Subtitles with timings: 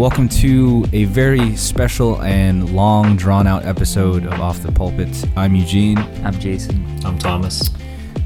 [0.00, 5.14] Welcome to a very special and long drawn out episode of Off the Pulpit.
[5.36, 5.98] I'm Eugene.
[6.24, 6.86] I'm Jason.
[7.04, 7.68] I'm Thomas.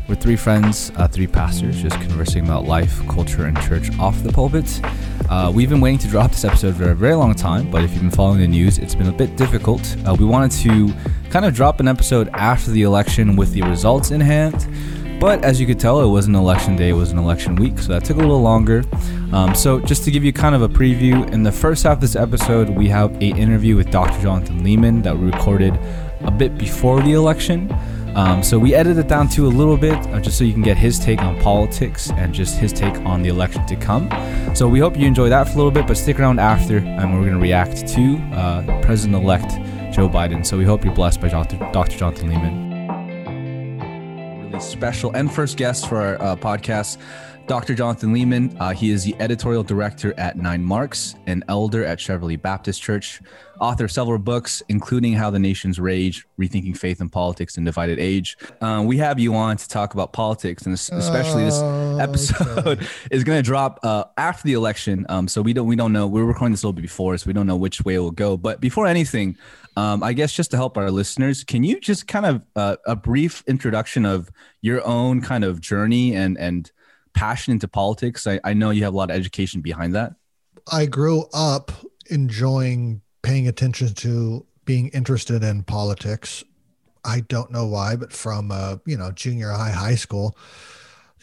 [0.08, 4.32] We're three friends, uh, three pastors, just conversing about life, culture, and church off the
[4.32, 4.80] pulpit.
[5.28, 7.90] Uh, we've been waiting to drop this episode for a very long time, but if
[7.90, 9.96] you've been following the news, it's been a bit difficult.
[10.06, 10.94] Uh, we wanted to
[11.30, 14.64] kind of drop an episode after the election with the results in hand.
[15.24, 17.78] But as you could tell, it was an election day, it was an election week,
[17.78, 18.84] so that took a little longer.
[19.32, 22.00] Um, so, just to give you kind of a preview, in the first half of
[22.02, 24.20] this episode, we have a interview with Dr.
[24.20, 25.80] Jonathan Leeman that we recorded
[26.20, 27.74] a bit before the election.
[28.14, 30.60] Um, so we edited it down to a little bit uh, just so you can
[30.60, 34.10] get his take on politics and just his take on the election to come.
[34.54, 37.14] So we hope you enjoy that for a little bit, but stick around after and
[37.14, 39.52] we're going to react to uh, President elect
[39.90, 40.44] Joe Biden.
[40.44, 41.56] So we hope you're blessed by Dr.
[41.72, 41.96] Dr.
[41.96, 42.63] Jonathan Leeman.
[44.60, 46.98] Special and first guest for our uh, podcast.
[47.46, 47.74] Dr.
[47.74, 48.56] Jonathan Leeman.
[48.58, 53.20] uh, he is the editorial director at Nine Marks, an elder at Cheverly Baptist Church,
[53.60, 57.98] author of several books, including How the Nations Rage, Rethinking Faith and Politics in Divided
[57.98, 58.38] Age.
[58.62, 61.60] Um, we have you on to talk about politics, and especially this
[62.00, 62.86] episode okay.
[63.10, 65.04] is going to drop uh, after the election.
[65.10, 66.06] Um, so we don't we don't know.
[66.06, 67.98] We are recording this a little bit before, so we don't know which way it
[67.98, 68.38] will go.
[68.38, 69.36] But before anything,
[69.76, 72.96] um, I guess just to help our listeners, can you just kind of uh, a
[72.96, 74.30] brief introduction of
[74.62, 76.72] your own kind of journey and and
[77.14, 78.26] passion into politics?
[78.26, 80.12] I, I know you have a lot of education behind that.
[80.70, 81.72] I grew up
[82.10, 86.44] enjoying paying attention to being interested in politics.
[87.04, 88.50] I don't know why, but from
[88.86, 90.36] you know junior high, high school,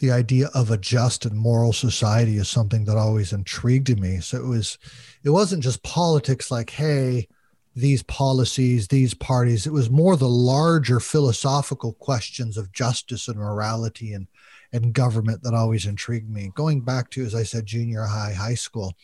[0.02, 4.18] the idea of a just and moral society is something that always intrigued me.
[4.18, 4.76] So it was,
[5.22, 7.28] it wasn't just politics like, hey,
[7.76, 9.64] these policies, these parties.
[9.64, 14.26] It was more the larger philosophical questions of justice and morality and
[14.72, 16.50] and government that always intrigued me.
[16.54, 18.94] Going back to, as I said, junior high, high school,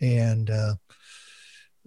[0.00, 0.74] and uh,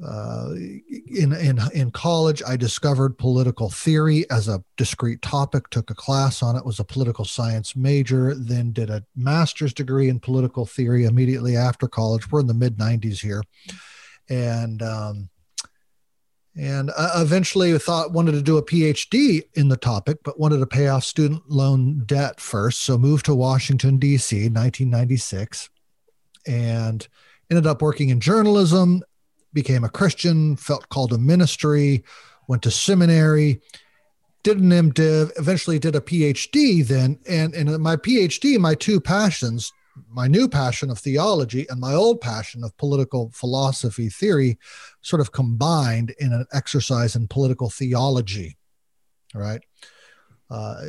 [0.05, 5.69] uh, in in in college, I discovered political theory as a discrete topic.
[5.69, 6.65] Took a class on it.
[6.65, 8.33] Was a political science major.
[8.33, 12.31] Then did a master's degree in political theory immediately after college.
[12.31, 13.43] We're in the mid '90s here,
[14.29, 15.29] and um,
[16.59, 20.67] and uh, eventually thought wanted to do a phd in the topic but wanted to
[20.67, 22.81] pay off student loan debt first.
[22.81, 25.69] So moved to washington d.c 1996
[26.45, 27.07] and
[27.49, 29.01] ended up working in journalism
[29.53, 32.03] became a christian felt called to ministry
[32.47, 33.61] went to seminary
[34.43, 37.19] did an mdiv eventually did a phd then.
[37.27, 39.71] And in my phd my two passions
[40.09, 44.57] my new passion of theology and my old passion of political philosophy theory
[45.01, 48.57] sort of combined in an exercise in political theology.
[49.33, 49.63] right
[50.49, 50.81] Uh,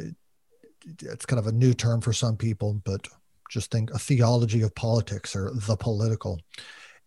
[1.03, 3.07] it's kind of a new term for some people, but
[3.51, 6.41] just think a theology of politics or the political.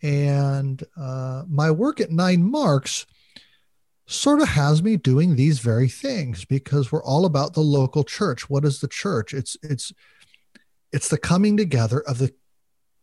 [0.03, 3.05] And uh, my work at Nine Marks
[4.05, 8.49] sort of has me doing these very things because we're all about the local church.
[8.49, 9.33] What is the church?
[9.33, 9.93] It's it's
[10.93, 12.33] it's the coming together of the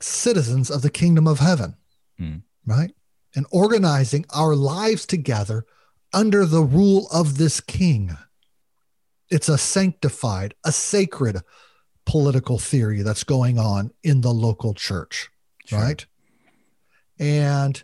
[0.01, 1.77] citizens of the kingdom of heaven,
[2.19, 2.43] mm.
[2.65, 2.95] right?
[3.35, 5.67] And organizing our lives together
[6.13, 8.17] under the rule of this king.
[9.29, 11.41] It's a sanctified, a sacred
[12.07, 15.29] political theory that's going on in the local church,
[15.67, 15.81] sure.
[15.81, 16.07] right?
[17.19, 17.83] And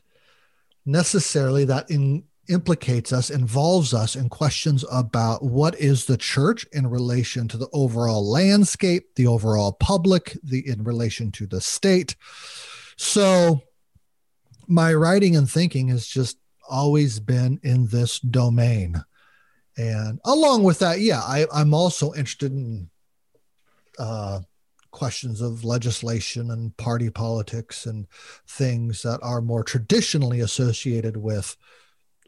[0.85, 6.87] necessarily that in implicates us, involves us in questions about what is the church in
[6.89, 12.17] relation to the overall landscape, the overall public, the in relation to the state.
[12.97, 13.63] So
[14.67, 19.03] my writing and thinking has just always been in this domain.
[19.77, 22.91] And along with that, yeah, I, I'm also interested in
[23.99, 24.41] uh,
[24.91, 28.07] questions of legislation and party politics and
[28.49, 31.57] things that are more traditionally associated with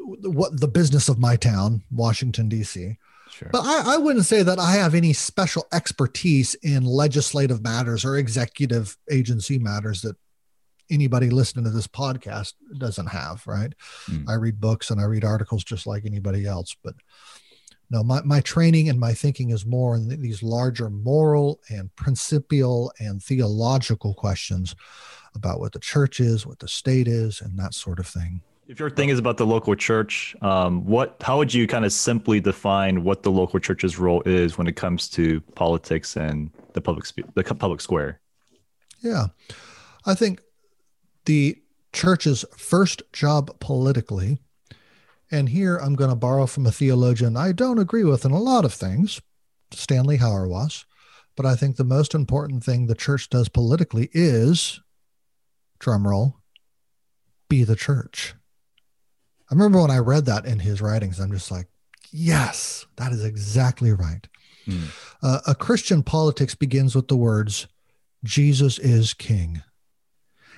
[0.00, 2.96] what the business of my town, Washington D.C.
[3.30, 3.50] Sure.
[3.52, 8.16] But I, I wouldn't say that I have any special expertise in legislative matters or
[8.16, 10.16] executive agency matters that
[10.90, 13.72] anybody listening to this podcast doesn't have, right?
[14.10, 14.28] Mm.
[14.28, 16.74] I read books and I read articles just like anybody else.
[16.82, 16.94] But
[17.90, 22.92] no, my, my training and my thinking is more in these larger moral and principial
[22.98, 24.74] and theological questions
[25.34, 28.42] about what the church is, what the state is, and that sort of thing.
[28.68, 31.92] If your thing is about the local church, um, what how would you kind of
[31.92, 36.82] simply define what the local church's role is when it comes to politics and the
[36.82, 38.20] public the public square?
[39.00, 39.28] Yeah,
[40.04, 40.42] I think
[41.24, 41.56] the
[41.94, 44.38] church's first job politically,
[45.30, 48.38] and here I'm going to borrow from a theologian I don't agree with in a
[48.38, 49.22] lot of things,
[49.70, 50.84] Stanley Hauerwas,
[51.36, 54.82] but I think the most important thing the church does politically is,
[55.80, 56.34] drumroll,
[57.48, 58.34] be the church.
[59.50, 61.66] I remember when I read that in his writings, I'm just like,
[62.12, 64.26] yes, that is exactly right.
[64.66, 64.88] Mm.
[65.22, 67.66] Uh, a Christian politics begins with the words,
[68.24, 69.62] Jesus is king.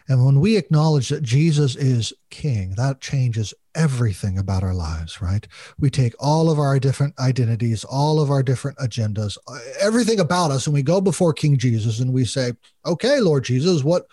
[0.08, 5.46] And when we acknowledge that Jesus is king, that changes everything about our lives, right?
[5.78, 9.38] We take all of our different identities, all of our different agendas,
[9.80, 12.54] everything about us, and we go before King Jesus and we say,
[12.84, 14.06] okay, Lord Jesus, what,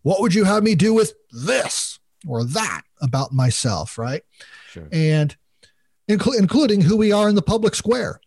[0.00, 4.22] what would you have me do with this or that about myself, right?
[4.70, 4.88] Sure.
[4.90, 5.36] And
[6.08, 8.20] inc- including who we are in the public square.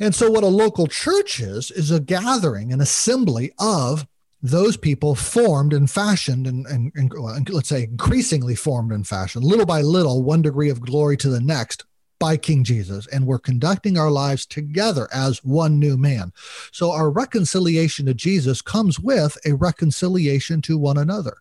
[0.00, 4.06] And so, what a local church is, is a gathering, an assembly of
[4.44, 9.42] those people formed and fashioned and, and, and well, let's say increasingly formed and fashioned
[9.42, 11.86] little by little one degree of glory to the next
[12.20, 16.30] by king jesus and we're conducting our lives together as one new man
[16.72, 21.38] so our reconciliation to jesus comes with a reconciliation to one another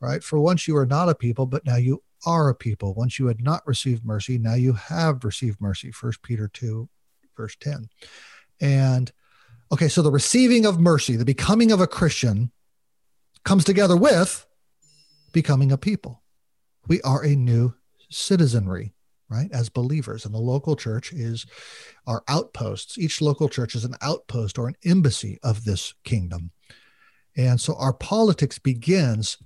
[0.00, 3.18] right for once you were not a people but now you are a people once
[3.18, 6.88] you had not received mercy now you have received mercy first peter 2
[7.36, 7.88] verse 10
[8.60, 9.12] and
[9.72, 12.50] Okay, so the receiving of mercy, the becoming of a Christian,
[13.44, 14.44] comes together with
[15.32, 16.22] becoming a people.
[16.88, 17.74] We are a new
[18.10, 18.94] citizenry,
[19.28, 19.48] right?
[19.52, 20.24] As believers.
[20.24, 21.46] And the local church is
[22.04, 22.98] our outposts.
[22.98, 26.50] Each local church is an outpost or an embassy of this kingdom.
[27.36, 29.38] And so our politics begins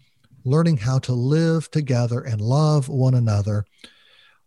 [0.45, 3.65] learning how to live together and love one another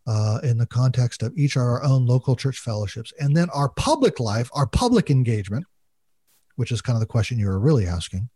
[0.06, 3.12] uh, in the context of each of our own local church fellowships.
[3.20, 5.66] And then our public life, our public engagement,
[6.56, 8.30] which is kind of the question you were really asking,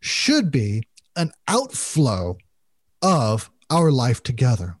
[0.00, 0.84] should be
[1.16, 2.36] an outflow
[3.02, 4.76] of our life together.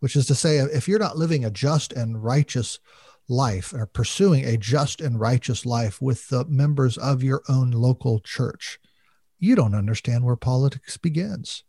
[0.00, 2.78] Which is to say, if you're not living a just and righteous
[3.28, 8.18] life or pursuing a just and righteous life with the members of your own local
[8.20, 8.78] church,
[9.40, 11.64] you don't understand where politics begins.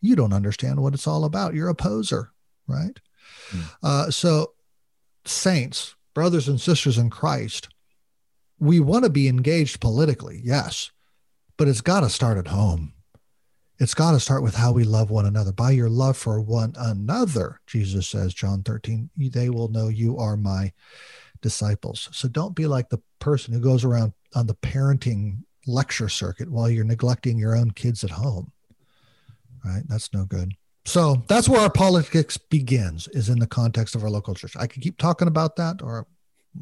[0.00, 1.54] You don't understand what it's all about.
[1.54, 2.32] You're a poser
[2.70, 3.00] right?
[3.50, 3.74] Mm.
[3.82, 4.52] Uh, so,
[5.24, 7.68] saints, brothers and sisters in Christ,
[8.58, 10.90] we want to be engaged politically, yes,
[11.56, 12.94] but it's got to start at home.
[13.78, 15.52] It's got to start with how we love one another.
[15.52, 20.36] By your love for one another, Jesus says, John 13, they will know you are
[20.36, 20.72] my
[21.40, 22.10] disciples.
[22.12, 26.68] So don't be like the person who goes around on the parenting lecture circuit while
[26.68, 28.52] you're neglecting your own kids at home.
[29.64, 29.82] Right?
[29.88, 30.54] That's no good.
[30.86, 34.56] So that's where our politics begins, is in the context of our local church.
[34.56, 36.06] I could keep talking about that, or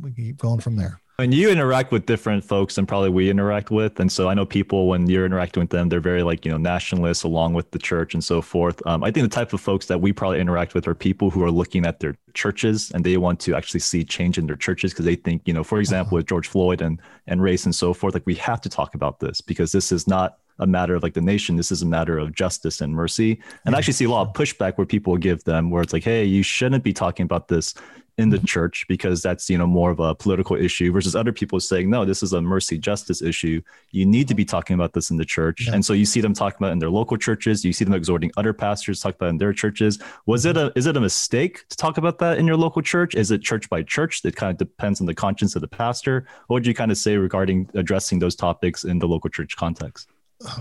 [0.00, 1.00] we keep going from there.
[1.20, 4.46] And you interact with different folks than probably we interact with, and so I know
[4.46, 7.78] people when you're interacting with them, they're very like you know nationalists along with the
[7.80, 8.80] church and so forth.
[8.86, 11.42] Um, I think the type of folks that we probably interact with are people who
[11.42, 14.92] are looking at their churches and they want to actually see change in their churches
[14.92, 17.92] because they think you know, for example, with George Floyd and and race and so
[17.92, 21.02] forth, like we have to talk about this because this is not a matter of
[21.02, 21.56] like the nation.
[21.56, 23.40] This is a matter of justice and mercy.
[23.66, 26.04] And I actually see a lot of pushback where people give them where it's like,
[26.04, 27.74] hey, you shouldn't be talking about this
[28.18, 28.46] in the mm-hmm.
[28.46, 32.04] church because that's you know more of a political issue versus other people saying no
[32.04, 33.62] this is a mercy justice issue.
[33.92, 35.66] You need to be talking about this in the church.
[35.66, 35.74] Yeah.
[35.74, 37.64] and so you see them talking about in their local churches.
[37.64, 39.98] You see them exhorting other pastors to talk about in their churches.
[40.26, 43.14] Was it a is it a mistake to talk about that in your local church?
[43.14, 44.22] Is it church by church?
[44.22, 46.26] That kind of depends on the conscience of the pastor.
[46.48, 50.08] What would you kind of say regarding addressing those topics in the local church context?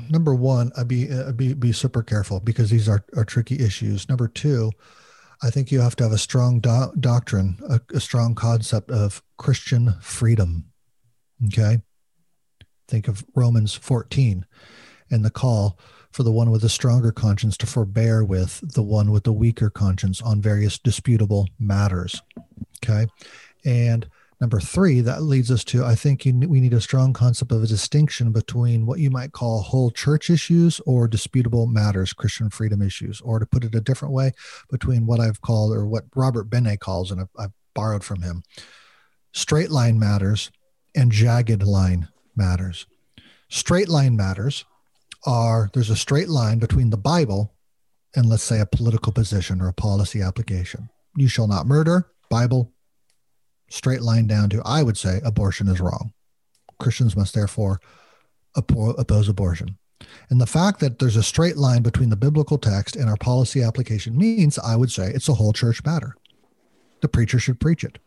[0.10, 4.10] Number one, I'd be I'd be be super careful because these are are tricky issues.
[4.10, 4.72] Number two,
[5.42, 9.22] I think you have to have a strong do- doctrine, a, a strong concept of
[9.38, 10.66] Christian freedom.
[11.46, 11.82] Okay,
[12.88, 14.46] think of Romans fourteen,
[15.12, 15.78] and the call
[16.12, 19.70] for the one with a stronger conscience to forbear with the one with the weaker
[19.70, 22.22] conscience on various disputable matters.
[22.84, 23.06] Okay,
[23.64, 27.52] and Number three, that leads us to I think you, we need a strong concept
[27.52, 32.52] of a distinction between what you might call whole church issues or disputable matters, Christian
[32.52, 34.32] freedom issues, or to put it a different way,
[34.70, 38.44] between what I've called or what Robert Benne calls, and I've, I've borrowed from him,
[39.34, 40.52] straight line matters
[40.96, 42.86] and jagged line matters.
[43.50, 44.66] Straight line matters
[45.26, 47.56] are there's a straight line between the Bible
[48.16, 50.90] and let's say a political position or a policy application.
[51.16, 52.72] You shall not murder, Bible,
[53.70, 56.14] straight line down to, I would say, abortion is wrong.
[56.80, 57.80] Christians must therefore
[58.56, 59.78] oppose abortion.
[60.30, 63.62] And the fact that there's a straight line between the biblical text and our policy
[63.62, 66.16] application means, I would say, it's a whole church matter.
[67.02, 68.00] The preacher should preach it.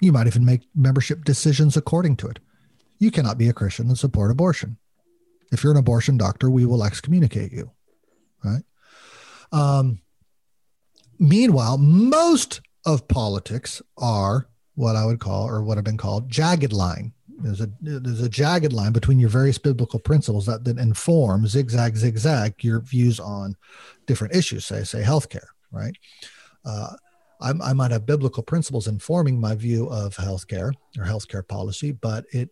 [0.00, 2.38] You might even make membership decisions according to it.
[2.98, 4.78] You cannot be a Christian and support abortion.
[5.50, 7.70] If you're an abortion doctor, we will excommunicate you.
[8.44, 8.62] Right?
[9.52, 10.00] Um,
[11.18, 14.48] meanwhile, most of politics are
[14.78, 17.12] what I would call, or what have been called, jagged line.
[17.40, 21.96] There's a there's a jagged line between your various biblical principles that then inform zigzag
[21.96, 23.56] zigzag your views on
[24.06, 24.64] different issues.
[24.64, 25.96] Say say healthcare, right?
[26.64, 26.94] Uh,
[27.40, 32.24] I, I might have biblical principles informing my view of healthcare or healthcare policy, but
[32.32, 32.50] it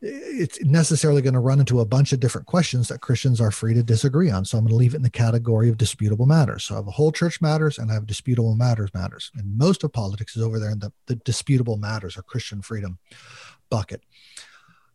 [0.00, 3.74] it's necessarily going to run into a bunch of different questions that Christians are free
[3.74, 4.44] to disagree on.
[4.44, 6.64] So I'm going to leave it in the category of disputable matters.
[6.64, 9.30] So I have a whole church matters and I have disputable matters matters.
[9.34, 12.98] And most of politics is over there in the, the disputable matters or Christian freedom
[13.70, 14.02] bucket.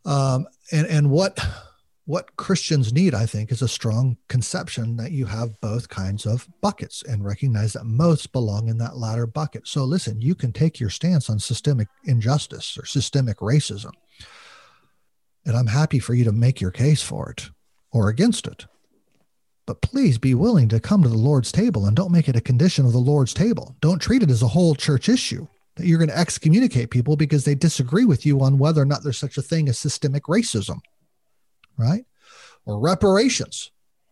[0.06, 1.40] Um, and and what
[2.06, 6.50] what Christians need, I think, is a strong conception that you have both kinds of
[6.60, 9.70] buckets and recognize that most belong in that latter bucket.
[9.70, 13.92] So listen, you can take your stance on systemic injustice or systemic racism
[15.46, 17.50] and I'm happy for you to make your case for it
[17.92, 18.66] or against it.
[19.66, 22.42] But please be willing to come to the Lord's table and don't make it a
[22.42, 23.76] condition of the Lord's table.
[23.80, 27.46] Don't treat it as a whole church issue that you're going to excommunicate people because
[27.46, 30.80] they disagree with you on whether or not there's such a thing as systemic racism,
[31.78, 32.06] right?
[32.66, 33.72] Or reparations.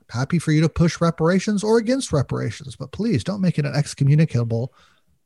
[0.09, 3.75] Happy for you to push reparations or against reparations, but please don't make it an
[3.75, 4.73] excommunicable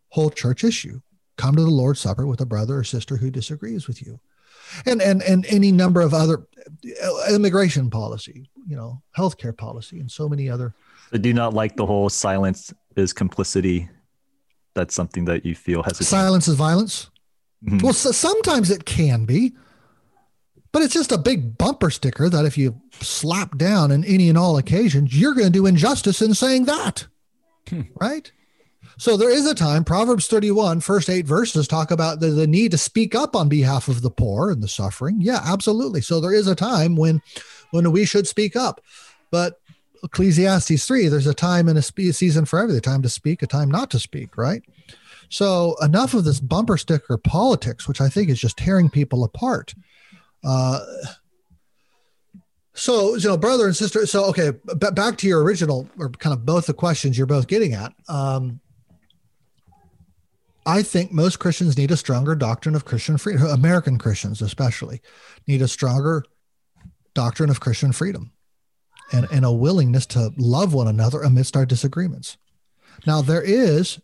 [0.10, 1.02] whole church issue.
[1.38, 4.20] Come to the Lord's Supper with a brother or sister who disagrees with you
[4.86, 6.48] and and and any number of other
[7.04, 10.74] uh, immigration policy, you know, healthcare policy, and so many other.
[11.14, 13.90] I do not like the whole silence is complicity.
[14.74, 17.10] That's something that you feel has silence is violence.
[17.64, 17.80] Mm-hmm.
[17.80, 19.56] Well, so sometimes it can be,
[20.72, 24.38] but it's just a big bumper sticker that if you slap down in any and
[24.38, 27.08] all occasions, you're going to do injustice in saying that,
[27.70, 27.84] hmm.
[28.00, 28.32] right?
[28.98, 32.72] So there is a time, Proverbs 31, first eight verses talk about the, the need
[32.72, 35.18] to speak up on behalf of the poor and the suffering.
[35.20, 36.02] Yeah, absolutely.
[36.02, 37.22] So there is a time when
[37.72, 38.82] when we should speak up.
[39.32, 39.60] But
[40.04, 43.48] Ecclesiastes 3, there's a time and a season for everything, a time to speak, a
[43.48, 44.62] time not to speak, right?
[45.30, 49.74] So enough of this bumper sticker politics, which I think is just tearing people apart.
[50.44, 50.80] Uh,
[52.74, 54.06] so, you know, brother and sister.
[54.06, 57.48] So, okay, b- back to your original, or kind of both the questions you're both
[57.48, 57.94] getting at.
[58.08, 58.60] Um,
[60.66, 63.46] I think most Christians need a stronger doctrine of Christian freedom.
[63.46, 65.02] American Christians, especially,
[65.48, 66.24] need a stronger
[67.14, 68.32] doctrine of Christian freedom
[69.12, 72.38] and, and a willingness to love one another amidst our disagreements.
[73.06, 74.00] Now, there is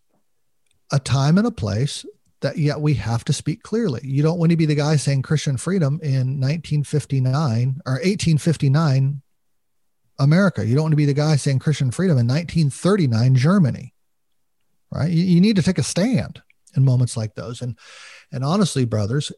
[0.91, 2.05] a time and a place
[2.41, 4.01] that yet we have to speak clearly.
[4.03, 9.21] You don't want to be the guy saying Christian freedom in 1959 or 1859
[10.19, 10.65] America.
[10.65, 13.93] You don't want to be the guy saying Christian freedom in 1939 Germany.
[14.91, 15.11] Right?
[15.11, 16.41] You, you need to take a stand
[16.75, 17.61] in moments like those.
[17.61, 17.77] And
[18.31, 19.31] and honestly, brothers,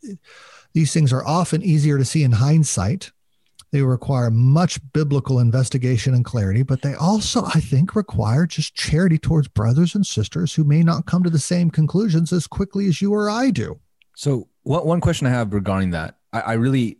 [0.73, 3.11] these things are often easier to see in hindsight.
[3.71, 9.17] They require much biblical investigation and clarity, but they also, I think, require just charity
[9.17, 13.01] towards brothers and sisters who may not come to the same conclusions as quickly as
[13.01, 13.79] you or I do.
[14.15, 16.99] So, one, one question I have regarding that, I, I really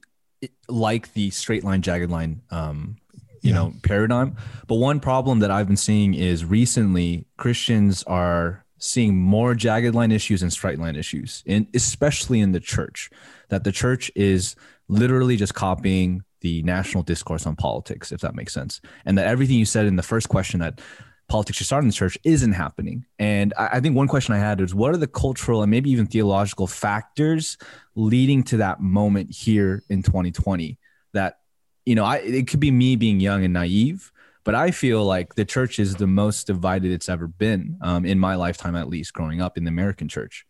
[0.68, 2.98] like the straight line, jagged line um,
[3.44, 3.56] you yeah.
[3.56, 4.36] know paradigm
[4.68, 10.12] but one problem that i've been seeing is recently christians are seeing more jagged line
[10.12, 13.10] issues and straight line issues, and especially in the church,
[13.50, 14.56] that the church is
[14.90, 18.82] literally just copying the national discourse on politics, if that makes sense.
[19.06, 20.82] And that everything you said in the first question that
[21.30, 23.06] politics should start in the church isn't happening.
[23.18, 26.06] And I, think one question I had is what are the cultural and maybe even
[26.06, 27.58] theological factors
[27.96, 30.78] leading to that moment here in 2020
[31.13, 31.40] that,
[31.86, 34.12] you know, I, it could be me being young and naive,
[34.44, 38.20] but I feel like the church is the most divided it's ever been um, in
[38.20, 40.46] my lifetime, at least growing up in the American church.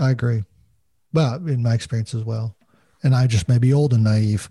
[0.00, 0.44] I agree.
[1.12, 2.56] Well, in my experience as well.
[3.02, 4.48] And I just may be old and naive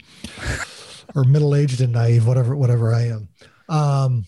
[1.16, 3.30] or middle aged and naive, whatever, whatever I am.
[3.68, 4.26] Um,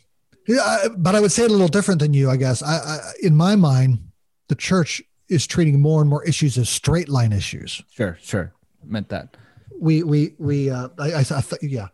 [0.47, 2.61] yeah, but I would say it a little different than you, I guess.
[2.61, 3.99] I, I, in my mind,
[4.47, 7.81] the church is treating more and more issues as straight line issues.
[7.89, 8.53] Sure, sure.
[8.83, 9.35] Meant that.
[9.79, 11.87] We, we, we, uh, I, I, I yeah.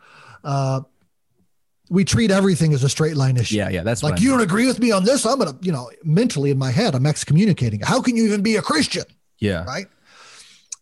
[0.43, 0.81] Uh,
[1.89, 3.57] we treat everything as a straight line issue.
[3.57, 5.25] Yeah, yeah, that's like you don't agree with me on this.
[5.25, 7.81] I'm gonna, you know, mentally in my head, I'm excommunicating.
[7.81, 9.03] How can you even be a Christian?
[9.39, 9.87] Yeah, right.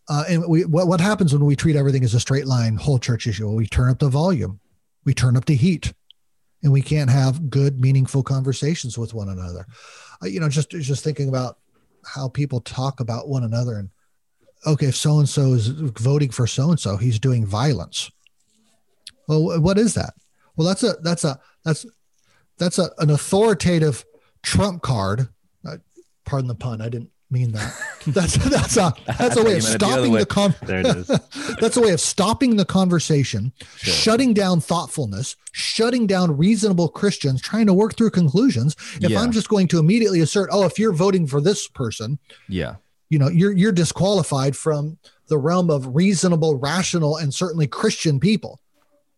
[0.08, 2.98] Uh, and we, what what happens when we treat everything as a straight line, whole
[2.98, 3.46] church issue?
[3.46, 4.60] Well, we turn up the volume,
[5.04, 5.92] we turn up the heat,
[6.62, 9.66] and we can't have good, meaningful conversations with one another.
[10.22, 11.58] Uh, you know, just just thinking about
[12.04, 13.90] how people talk about one another and
[14.66, 18.10] okay, if so and so is voting for so and so, he's doing violence.
[19.28, 20.14] Well, what is that?
[20.56, 21.86] Well, that's a that's a that's
[22.58, 24.04] that's a, an authoritative
[24.42, 25.28] trump card.
[25.66, 25.78] Uh,
[26.24, 26.80] pardon the pun.
[26.80, 27.74] I didn't mean that.
[28.08, 31.06] That's that's a that's a way of stopping the, the con- There it is.
[31.60, 33.94] that's a way of stopping the conversation, sure.
[33.94, 38.74] shutting down thoughtfulness, shutting down reasonable Christians trying to work through conclusions.
[39.00, 39.20] If yeah.
[39.20, 42.18] I'm just going to immediately assert, oh, if you're voting for this person,
[42.48, 42.74] yeah,
[43.12, 48.58] you know you're you're disqualified from the realm of reasonable rational and certainly christian people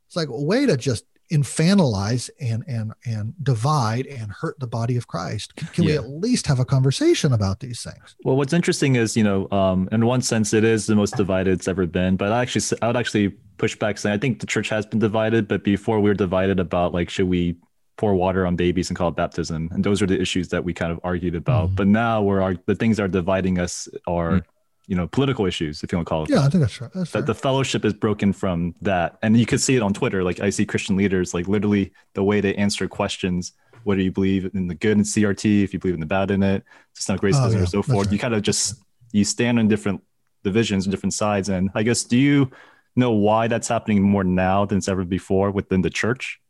[0.08, 4.96] it's like a way to just infantilize and and and divide and hurt the body
[4.96, 5.56] of christ?
[5.56, 5.90] Can, can yeah.
[5.92, 8.16] we at least have a conversation about these things?
[8.24, 11.52] Well what's interesting is you know um, in one sense it is the most divided
[11.52, 14.46] it's ever been but i actually i would actually push back saying i think the
[14.46, 17.56] church has been divided but before we were divided about like should we
[17.96, 19.68] pour water on babies and call it baptism?
[19.72, 21.70] And those are the issues that we kind of argued about.
[21.70, 24.44] Mm but now where our, the things that are dividing us are mm
[24.86, 26.44] you know political issues if you want to call it yeah that.
[26.44, 29.60] i think that's right that's that the fellowship is broken from that and you could
[29.60, 32.86] see it on twitter like i see christian leaders like literally the way they answer
[32.86, 33.52] questions
[33.84, 36.30] what do you believe in the good in crt if you believe in the bad
[36.30, 36.62] in it
[36.94, 38.12] it's not grace oh, yeah, or so forth right.
[38.12, 38.76] you kind of just
[39.12, 40.02] you stand on different
[40.42, 42.50] divisions and different sides and i guess do you
[42.96, 46.40] know why that's happening more now than it's ever before within the church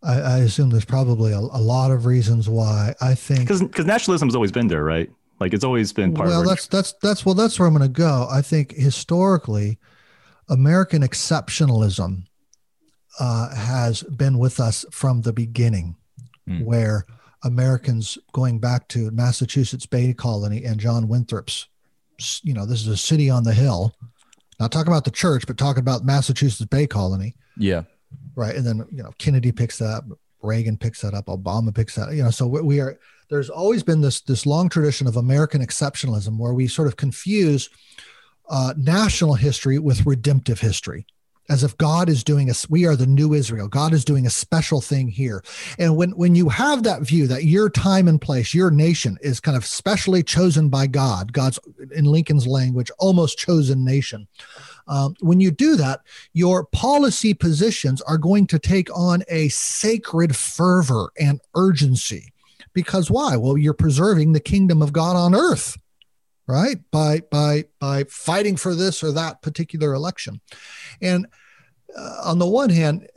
[0.00, 2.94] I, I assume there's probably a, a, lot of reasons why.
[3.00, 5.10] I think because nationalism has always been there, right?
[5.40, 7.74] Like it's always been part well, of Well, that's that's that's well, that's where I'm
[7.74, 8.26] going to go.
[8.30, 9.78] I think historically,
[10.48, 12.24] American exceptionalism
[13.20, 15.96] uh, has been with us from the beginning,
[16.48, 16.64] mm.
[16.64, 17.04] where
[17.44, 21.66] Americans going back to Massachusetts Bay Colony and John Winthrop's,
[22.42, 23.94] you know, this is a city on the hill.
[24.58, 27.36] Not talking about the church, but talking about Massachusetts Bay Colony.
[27.56, 27.82] Yeah.
[28.34, 28.56] Right.
[28.56, 30.04] And then, you know, Kennedy picks that up,
[30.42, 34.00] Reagan picks that up, Obama picks that, you know, so we are there's always been
[34.00, 37.68] this this long tradition of American exceptionalism where we sort of confuse
[38.48, 41.06] uh, national history with redemptive history
[41.50, 43.68] as if God is doing a we are the new Israel.
[43.68, 45.42] God is doing a special thing here.
[45.78, 49.40] And when when you have that view that your time and place, your nation is
[49.40, 51.58] kind of specially chosen by God, God's
[51.92, 54.28] in Lincoln's language, almost chosen nation.
[54.86, 56.00] Um, when you do that,
[56.32, 62.32] your policy positions are going to take on a sacred fervor and urgency
[62.72, 63.36] because why?
[63.36, 65.76] Well, you're preserving the kingdom of God on earth,
[66.46, 66.78] right?
[66.90, 70.40] By by by fighting for this or that particular election.
[71.00, 71.26] And
[71.96, 73.08] uh, on the one hand,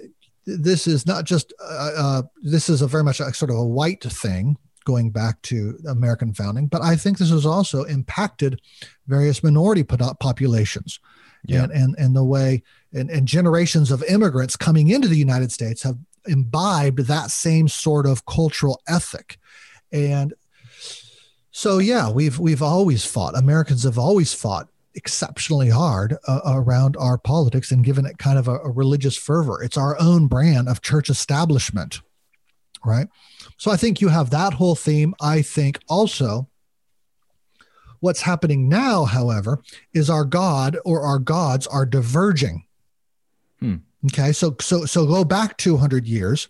[0.45, 3.65] this is not just uh, uh, this is a very much a, sort of a
[3.65, 8.59] white thing going back to American founding, but I think this has also impacted
[9.07, 10.99] various minority populations.
[11.43, 11.63] Yeah.
[11.63, 12.61] And, and, and the way
[12.93, 18.05] and, and generations of immigrants coming into the United States have imbibed that same sort
[18.05, 19.37] of cultural ethic.
[19.91, 20.33] And
[21.51, 23.37] so, yeah, we've we've always fought.
[23.37, 28.47] Americans have always fought exceptionally hard uh, around our politics and given it kind of
[28.47, 29.61] a, a religious fervor.
[29.61, 32.01] It's our own brand of church establishment,
[32.85, 33.07] right?
[33.57, 35.13] So I think you have that whole theme.
[35.21, 36.49] I think also
[37.99, 39.61] what's happening now, however,
[39.93, 42.65] is our God or our gods are diverging.
[43.59, 43.77] Hmm.
[44.07, 46.47] Okay, so so so go back 200 years,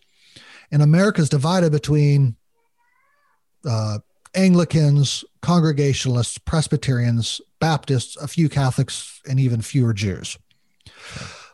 [0.72, 2.36] and America's divided between
[3.66, 4.00] uh,
[4.34, 10.38] Anglicans, Congregationalists, Presbyterians, Baptists, a few Catholics, and even fewer Jews.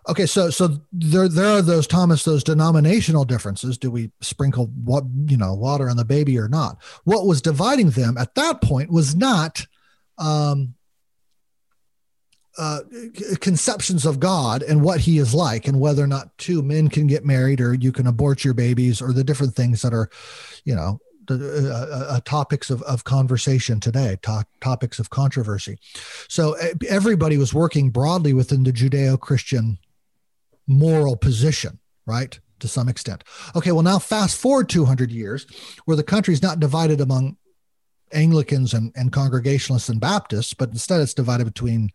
[0.07, 3.77] Okay, so so there there are those Thomas those denominational differences.
[3.77, 6.77] Do we sprinkle what you know water on the baby or not?
[7.03, 9.65] What was dividing them at that point was not
[10.17, 10.75] um,
[12.57, 12.79] uh,
[13.39, 17.07] conceptions of God and what He is like, and whether or not two men can
[17.07, 20.09] get married, or you can abort your babies, or the different things that are,
[20.65, 25.77] you know, the uh, uh, topics of, of conversation today, to- topics of controversy.
[26.29, 26.55] So
[26.87, 29.77] everybody was working broadly within the Judeo-Christian
[30.67, 32.39] moral position, right?
[32.59, 33.23] To some extent.
[33.55, 35.45] Okay, well now fast forward 200 years,
[35.85, 37.37] where the country is not divided among
[38.13, 41.89] Anglicans and, and Congregationalists and Baptists, but instead it's divided between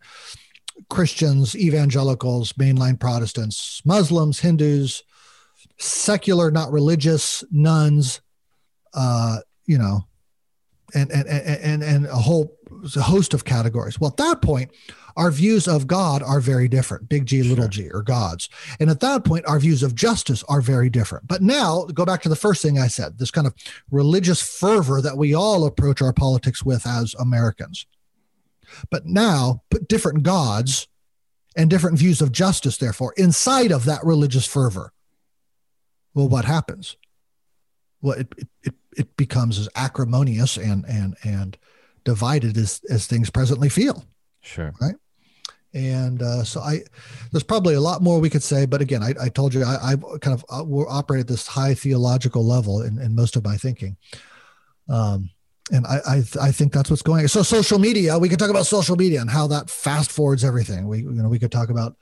[0.89, 5.03] Christians, evangelicals, mainline Protestants, Muslims, Hindus,
[5.77, 8.21] secular, not religious, nones,
[8.93, 10.01] uh, you know,
[10.93, 12.57] and and and and a whole
[12.95, 13.99] a host of categories.
[13.99, 14.71] Well, at that point,
[15.15, 17.09] our views of God are very different.
[17.09, 18.49] Big G, little G, or gods.
[18.79, 21.27] And at that point, our views of justice are very different.
[21.27, 23.53] But now, go back to the first thing I said: this kind of
[23.91, 27.85] religious fervor that we all approach our politics with as Americans.
[28.89, 30.87] But now, put different gods
[31.55, 34.91] and different views of justice, therefore, inside of that religious fervor.
[36.13, 36.97] Well, what happens?
[38.01, 38.27] Well, it,
[38.63, 41.57] it, it becomes as acrimonious and and and
[42.03, 44.05] divided as as things presently feel.
[44.41, 44.73] Sure.
[44.81, 44.95] Right.
[45.73, 46.81] And uh, so I,
[47.31, 49.93] there's probably a lot more we could say, but again, I, I told you I,
[49.93, 53.57] I kind of uh, operate at this high theological level in, in most of my
[53.57, 53.97] thinking.
[54.87, 55.31] Um,
[55.71, 57.27] and I, I, I think that's what's going on.
[57.29, 60.87] So social media, we could talk about social media and how that fast forwards everything.
[60.87, 61.95] We you know we could talk about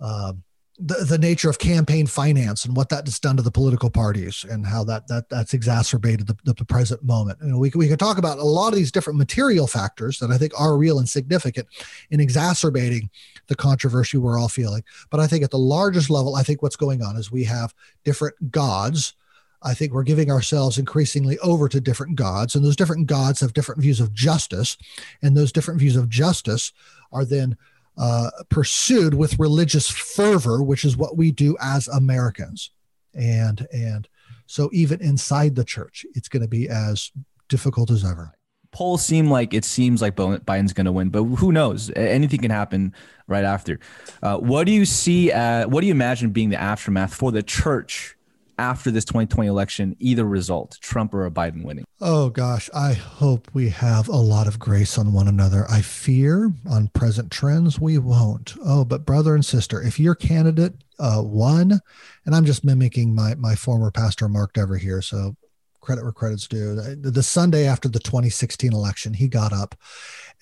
[0.00, 0.32] uh,
[0.78, 4.44] the, the nature of campaign finance and what that has done to the political parties
[4.48, 7.40] and how that that that's exacerbated the, the present moment.
[7.40, 10.38] And we, we could talk about a lot of these different material factors that I
[10.38, 11.68] think are real and significant
[12.10, 13.08] in exacerbating
[13.46, 14.82] the controversy we're all feeling.
[15.10, 17.74] But I think at the largest level, I think what's going on is we have
[18.04, 19.14] different gods.
[19.62, 23.52] I think we're giving ourselves increasingly over to different gods, and those different gods have
[23.52, 24.76] different views of justice,
[25.22, 26.72] and those different views of justice
[27.12, 27.56] are then
[27.98, 32.70] uh, pursued with religious fervor, which is what we do as Americans.
[33.14, 34.08] And and
[34.46, 37.10] so even inside the church, it's going to be as
[37.48, 38.32] difficult as ever.
[38.70, 41.90] Polls seem like it seems like Biden's going to win, but who knows?
[41.96, 42.92] Anything can happen
[43.26, 43.80] right after.
[44.22, 45.32] Uh, what do you see?
[45.32, 48.15] Uh, what do you imagine being the aftermath for the church
[48.58, 51.84] after this 2020 election, either result, Trump or a Biden winning?
[52.00, 55.66] Oh gosh, I hope we have a lot of grace on one another.
[55.70, 58.54] I fear on present trends we won't.
[58.64, 61.80] Oh, but brother and sister, if your candidate uh, won,
[62.24, 65.36] and I'm just mimicking my my former pastor Mark Dever here, so
[65.80, 66.74] credit where credit's due.
[66.74, 69.76] The, Sunday after the 2016 election, he got up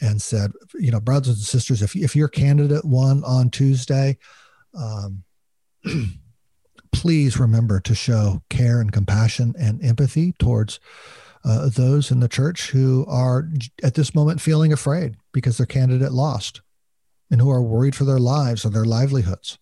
[0.00, 4.16] and said, you know, brothers and sisters, if if your candidate won on Tuesday.
[4.74, 5.24] Um,
[6.94, 10.78] please remember to show care and compassion and empathy towards
[11.44, 13.48] uh, those in the church who are
[13.82, 16.62] at this moment feeling afraid because their candidate lost
[17.30, 19.58] and who are worried for their lives or their livelihoods.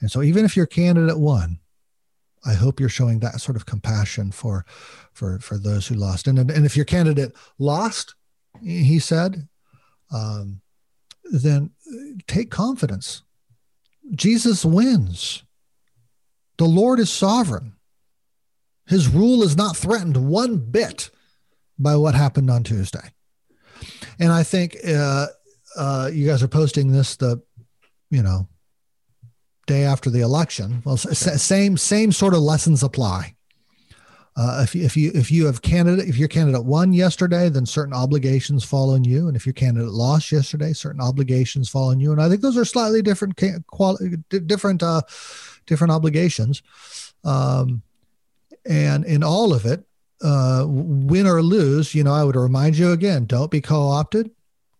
[0.00, 1.60] And so, even if your candidate won,
[2.44, 4.64] I hope you're showing that sort of compassion for,
[5.12, 6.26] for, for those who lost.
[6.26, 8.14] And, and if your candidate lost,
[8.62, 9.46] he said,
[10.12, 10.62] um,
[11.24, 11.70] then
[12.26, 13.22] take confidence.
[14.14, 15.44] Jesus wins.
[16.60, 17.72] The Lord is sovereign.
[18.86, 21.08] His rule is not threatened one bit
[21.78, 23.14] by what happened on Tuesday.
[24.18, 25.28] And I think uh,
[25.74, 27.40] uh, you guys are posting this the,
[28.10, 28.46] you know,
[29.66, 30.82] day after the election.
[30.84, 33.36] Well, same same sort of lessons apply.
[34.36, 37.92] Uh, if, if you if you have candidate if your candidate won yesterday, then certain
[37.92, 42.12] obligations fall on you, and if your candidate lost yesterday, certain obligations fall on you.
[42.12, 45.02] And I think those are slightly different quality, different uh,
[45.66, 46.62] different obligations.
[47.24, 47.82] Um,
[48.64, 49.84] and in all of it,
[50.22, 54.30] uh, win or lose, you know, I would remind you again don't be co opted.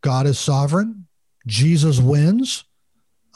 [0.00, 1.06] God is sovereign.
[1.46, 2.64] Jesus wins.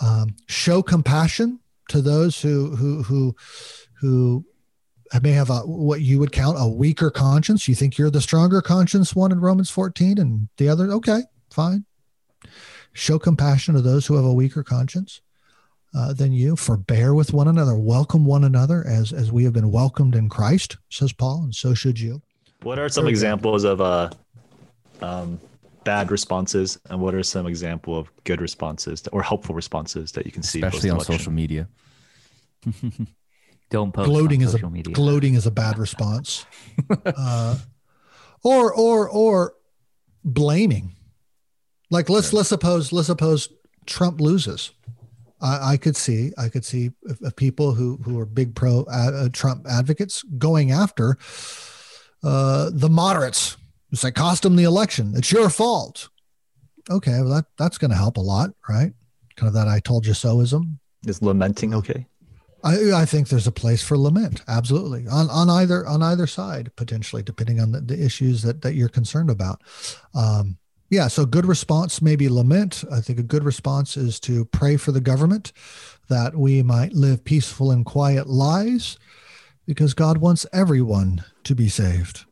[0.03, 3.37] Um, show compassion to those who, who, who,
[4.01, 4.45] who
[5.21, 7.69] may have a, what you would count a weaker conscience.
[7.69, 11.85] You think you're the stronger conscience one in Romans 14 and the other, okay, fine.
[12.93, 15.21] Show compassion to those who have a weaker conscience
[15.97, 16.57] uh, than you.
[16.57, 20.77] Forbear with one another, welcome one another as as we have been welcomed in Christ,
[20.91, 22.23] says Paul, and so should you.
[22.63, 24.11] What are some examples of uh,
[25.01, 25.41] um,
[25.85, 30.33] bad responses, and what are some example of good responses or helpful responses that you
[30.33, 31.69] can see, especially on social media?
[33.71, 34.95] Don't post gloating is a media.
[34.95, 36.47] gloating is a bad response,
[37.07, 37.57] uh,
[38.43, 39.55] or or or
[40.25, 40.93] blaming.
[41.91, 42.39] Like let's sure.
[42.39, 43.49] let's suppose let's suppose
[43.87, 44.73] Trump loses
[45.45, 46.91] I, I could see I could see
[47.37, 51.19] people who who are big pro uh, Trump advocates going after
[52.23, 53.57] uh, the moderates.
[53.93, 55.13] It's like cost him the election.
[55.15, 56.09] It's your fault.
[56.91, 58.93] Okay, well that that's going to help a lot, right?
[59.37, 60.79] Kind of that I told you soism.
[61.07, 62.07] Is lamenting okay?
[62.65, 66.75] I, I think there's a place for lament, absolutely, on on either on either side,
[66.77, 69.63] potentially, depending on the, the issues that that you're concerned about.
[70.15, 70.57] Um,
[70.91, 72.85] yeah, so good response maybe lament.
[72.91, 75.53] I think a good response is to pray for the government
[76.09, 78.99] that we might live peaceful and quiet lives
[79.67, 82.25] because God wants everyone to be saved.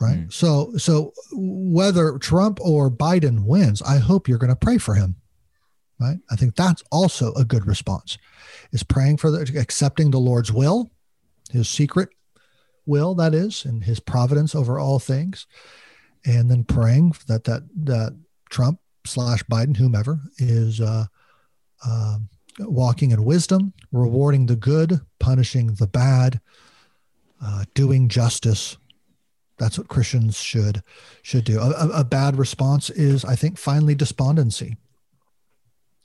[0.00, 0.28] Right?
[0.28, 0.32] Mm.
[0.32, 5.16] So so whether Trump or Biden wins, I hope you're going to pray for him.
[5.98, 6.18] Right?
[6.30, 8.18] I think that's also a good response.
[8.72, 10.90] Is praying for the accepting the Lord's will,
[11.50, 12.08] his secret
[12.86, 15.46] will that is, and his providence over all things
[16.24, 18.16] and then praying that that that
[18.50, 21.06] Trump slash Biden, whomever, is uh,
[21.84, 22.18] uh,
[22.60, 26.40] walking in wisdom, rewarding the good, punishing the bad,
[27.44, 28.76] uh, doing justice.
[29.58, 30.82] That's what Christians should
[31.22, 31.60] should do.
[31.60, 34.76] A, a bad response is, I think, finally despondency.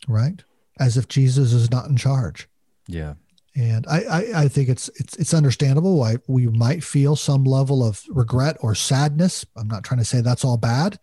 [0.07, 0.43] Right,
[0.79, 2.47] as if Jesus is not in charge.
[2.87, 3.13] Yeah,
[3.57, 7.83] and I, I, I, think it's it's it's understandable why we might feel some level
[7.83, 9.45] of regret or sadness.
[9.55, 10.99] I'm not trying to say that's all bad,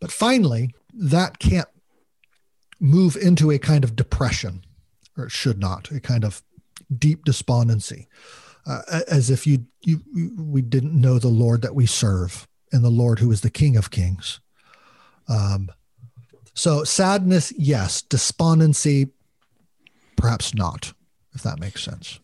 [0.00, 1.68] but finally, that can't
[2.80, 4.64] move into a kind of depression,
[5.18, 6.42] or it should not, a kind of
[6.96, 8.08] deep despondency,
[8.66, 10.00] uh, as if you you
[10.38, 13.76] we didn't know the Lord that we serve and the Lord who is the King
[13.76, 14.40] of Kings.
[15.28, 15.68] Um,
[16.54, 18.00] so sadness, yes.
[18.00, 19.10] Despondency,
[20.16, 20.94] perhaps not
[21.32, 22.20] if that makes sense.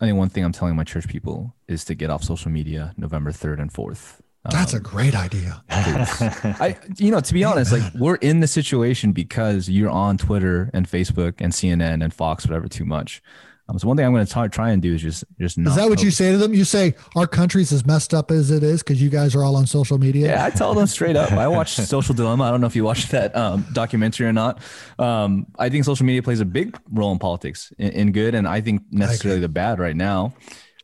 [0.00, 2.94] I think one thing I'm telling my church people is to get off social media
[2.96, 4.20] November 3rd and 4th.
[4.50, 5.62] That's um, a great idea.
[5.68, 10.70] I, you know, to be honest, like we're in the situation because you're on Twitter
[10.72, 13.22] and Facebook and CNN and Fox, whatever, too much.
[13.68, 15.70] Um, so one thing I'm going to try try and do is just just not.
[15.70, 16.54] Is that what you say to them?
[16.54, 19.56] You say our country's as messed up as it is because you guys are all
[19.56, 20.28] on social media.
[20.28, 21.32] Yeah, I tell them straight up.
[21.32, 22.44] I watch Social Dilemma.
[22.44, 24.62] I don't know if you watched that um, documentary or not.
[24.98, 28.48] Um, I think social media plays a big role in politics, in, in good and
[28.48, 30.34] I think necessarily I the bad right now.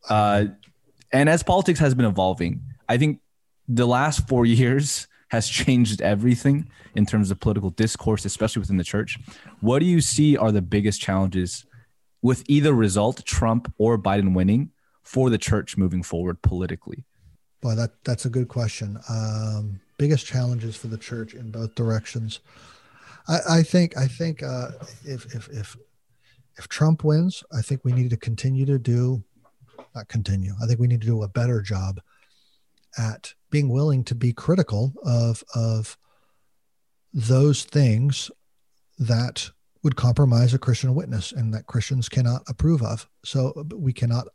[0.09, 0.47] Uh,
[1.11, 3.21] and as politics has been evolving, I think
[3.67, 8.85] the last four years has changed everything in terms of political discourse, especially within the
[8.85, 9.19] church.
[9.61, 11.65] What do you see are the biggest challenges?
[12.25, 14.71] With either result, Trump or Biden winning,
[15.03, 17.05] for the church moving forward politically?
[17.61, 18.99] Boy, that that's a good question.
[19.11, 22.41] Um, biggest challenges for the church in both directions.
[23.29, 24.71] I, I think I think uh,
[25.05, 25.77] if if if
[26.57, 29.23] if Trump wins, I think we need to continue to do
[29.95, 30.55] not continue.
[30.63, 32.01] I think we need to do a better job
[32.97, 35.99] at being willing to be critical of of
[37.13, 38.31] those things
[38.99, 39.51] that
[39.85, 43.09] would compromise a Christian witness and that Christians cannot approve of.
[43.25, 44.27] So we cannot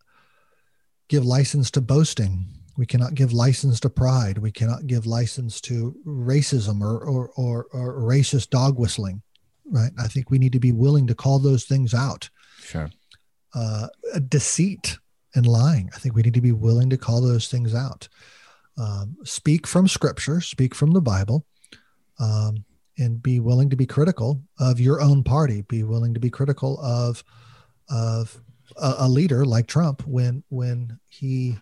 [1.10, 2.46] give license to boasting.
[2.78, 4.38] We cannot give license to pride.
[4.38, 9.22] We cannot give license to racism or, or, or, or racist dog whistling,
[9.66, 9.92] right?
[10.00, 12.30] I think we need to be willing to call those things out.
[12.62, 12.90] Sure.
[13.54, 13.88] Uh,
[14.30, 14.98] deceit
[15.36, 15.90] and lying.
[15.96, 18.08] I think we need to be willing to call those things out.
[18.78, 21.46] Um, speak from scripture, speak from the Bible.
[22.20, 22.64] Um,
[23.00, 25.62] and be willing to be critical of your own party.
[25.64, 27.24] Be willing to be critical of
[27.90, 28.40] of
[28.78, 31.58] a, a, leader like trump when when he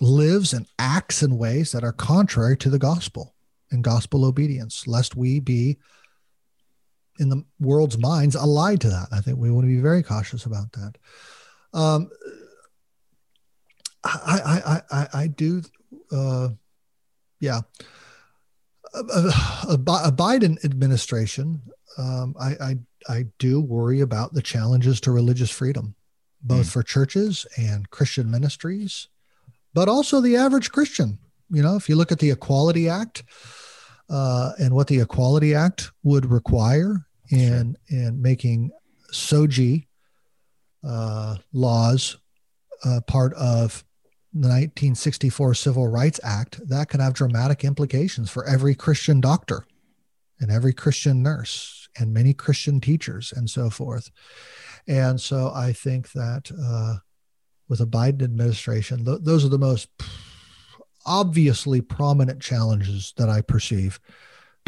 [0.00, 3.34] lives and acts in ways that are contrary to the gospel
[3.70, 5.76] and gospel obedience lest we be
[7.18, 9.08] in the world's minds allied to that.
[9.12, 10.96] I think we want to be very cautious about that.
[11.72, 12.08] Um,
[14.04, 15.62] I, I i i do
[16.12, 16.50] uh,
[17.40, 17.60] yeah
[18.94, 19.32] a,
[19.68, 21.62] a, a Biden administration,
[21.98, 22.78] um, I, I,
[23.08, 25.94] I do worry about the challenges to religious freedom,
[26.42, 26.72] both mm.
[26.72, 29.08] for churches and Christian ministries,
[29.72, 31.18] but also the average Christian.
[31.50, 33.24] You know, if you look at the Equality Act
[34.08, 37.98] uh, and what the Equality Act would require in sure.
[37.98, 38.70] in making
[39.12, 39.86] SOGI
[40.86, 42.18] uh, laws
[42.84, 43.84] uh, part of
[44.34, 49.64] the 1964 Civil Rights Act, that could have dramatic implications for every Christian doctor
[50.40, 54.10] and every Christian nurse and many Christian teachers and so forth.
[54.88, 56.96] And so I think that uh,
[57.68, 59.88] with a Biden administration, th- those are the most
[61.06, 64.00] obviously prominent challenges that I perceive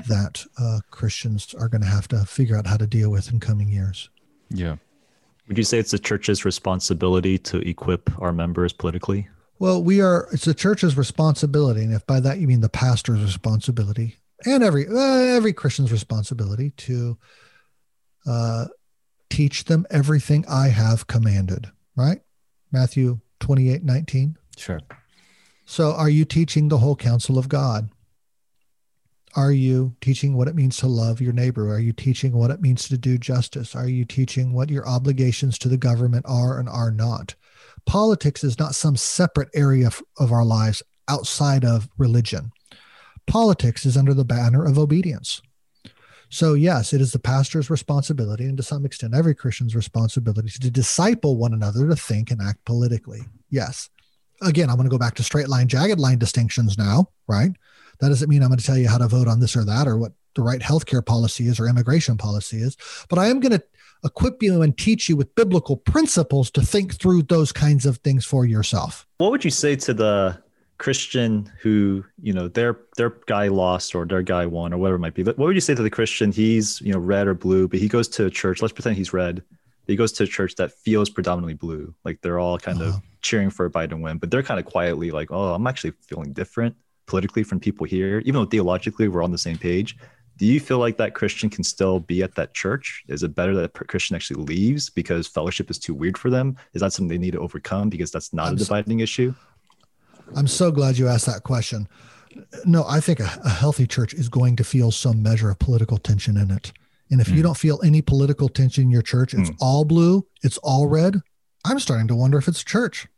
[0.08, 3.40] that uh, Christians are going to have to figure out how to deal with in
[3.40, 4.10] coming years.
[4.48, 4.76] Yeah.
[5.48, 9.28] Would you say it's the church's responsibility to equip our members politically?
[9.58, 11.82] Well, we are, it's the church's responsibility.
[11.82, 16.70] And if by that you mean the pastor's responsibility and every, uh, every Christian's responsibility
[16.70, 17.16] to
[18.26, 18.66] uh,
[19.30, 22.20] teach them everything I have commanded, right?
[22.72, 24.36] Matthew 28 19.
[24.56, 24.80] Sure.
[25.64, 27.90] So are you teaching the whole counsel of God?
[29.34, 31.70] Are you teaching what it means to love your neighbor?
[31.70, 33.74] Are you teaching what it means to do justice?
[33.74, 37.34] Are you teaching what your obligations to the government are and are not?
[37.86, 42.52] Politics is not some separate area of our lives outside of religion.
[43.26, 45.40] Politics is under the banner of obedience.
[46.28, 50.70] So, yes, it is the pastor's responsibility, and to some extent, every Christian's responsibility to
[50.70, 53.20] disciple one another to think and act politically.
[53.48, 53.88] Yes.
[54.42, 57.52] Again, I'm going to go back to straight line, jagged line distinctions now, right?
[58.00, 59.86] That doesn't mean I'm going to tell you how to vote on this or that
[59.86, 62.76] or what the right healthcare policy is or immigration policy is,
[63.08, 63.62] but I am going to
[64.06, 68.24] equip you and teach you with biblical principles to think through those kinds of things
[68.24, 69.06] for yourself.
[69.18, 70.42] What would you say to the
[70.78, 75.00] Christian who, you know, their their guy lost or their guy won or whatever it
[75.00, 75.22] might be?
[75.22, 76.32] What would you say to the Christian?
[76.32, 78.62] He's, you know, red or blue, but he goes to a church.
[78.62, 79.42] Let's pretend he's red.
[79.86, 81.94] He goes to a church that feels predominantly blue.
[82.04, 82.96] Like they're all kind uh-huh.
[82.96, 85.92] of cheering for a Biden win, but they're kind of quietly like, oh, I'm actually
[86.02, 89.96] feeling different politically from people here, even though theologically we're on the same page
[90.36, 93.04] do you feel like that Christian can still be at that church?
[93.08, 96.56] Is it better that a Christian actually leaves because fellowship is too weird for them?
[96.74, 99.34] Is that something they need to overcome because that's not I'm a dividing so, issue?
[100.34, 101.88] I'm so glad you asked that question.
[102.66, 105.96] No, I think a, a, healthy church is going to feel some measure of political
[105.96, 106.70] tension in it.
[107.10, 107.36] And if mm.
[107.36, 109.56] you don't feel any political tension in your church, it's mm.
[109.58, 111.22] all blue, it's all red.
[111.64, 113.08] I'm starting to wonder if it's a church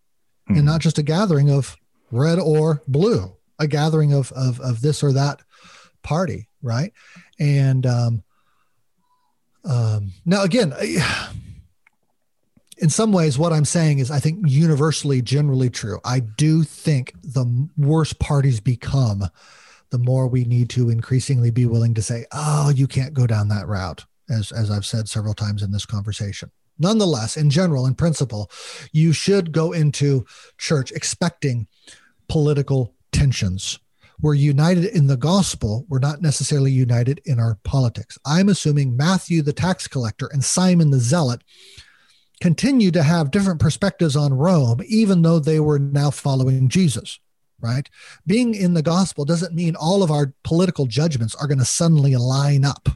[0.48, 0.56] mm.
[0.56, 1.76] and not just a gathering of
[2.12, 5.40] red or blue, a gathering of, of, of this or that
[6.08, 6.92] party right?
[7.38, 8.22] And um,
[9.64, 10.74] um, now again,
[12.78, 16.00] in some ways, what I'm saying is, I think universally, generally true.
[16.04, 19.24] I do think the worse parties become,
[19.90, 23.48] the more we need to increasingly be willing to say, "Oh, you can't go down
[23.48, 26.50] that route," as as I've said several times in this conversation.
[26.80, 28.48] Nonetheless, in general, in principle,
[28.92, 30.24] you should go into
[30.58, 31.66] church expecting
[32.28, 33.80] political tensions.
[34.20, 35.86] We're united in the gospel.
[35.88, 38.18] We're not necessarily united in our politics.
[38.24, 41.42] I'm assuming Matthew, the tax collector, and Simon the zealot
[42.40, 47.18] continue to have different perspectives on Rome, even though they were now following Jesus,
[47.60, 47.88] right?
[48.26, 52.16] Being in the gospel doesn't mean all of our political judgments are going to suddenly
[52.16, 52.88] line up,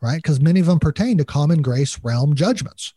[0.00, 0.16] right?
[0.16, 2.92] Because many of them pertain to common grace realm judgments.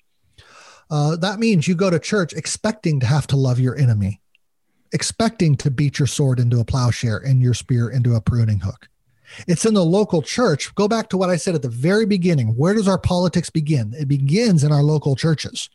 [0.91, 4.21] Uh, that means you go to church expecting to have to love your enemy,
[4.91, 8.87] expecting to beat your sword into a plowshare and your spear into a pruning hook.
[9.47, 10.73] It's in the local church.
[10.75, 12.55] Go back to what I said at the very beginning.
[12.55, 13.93] Where does our politics begin?
[13.97, 15.69] It begins in our local churches,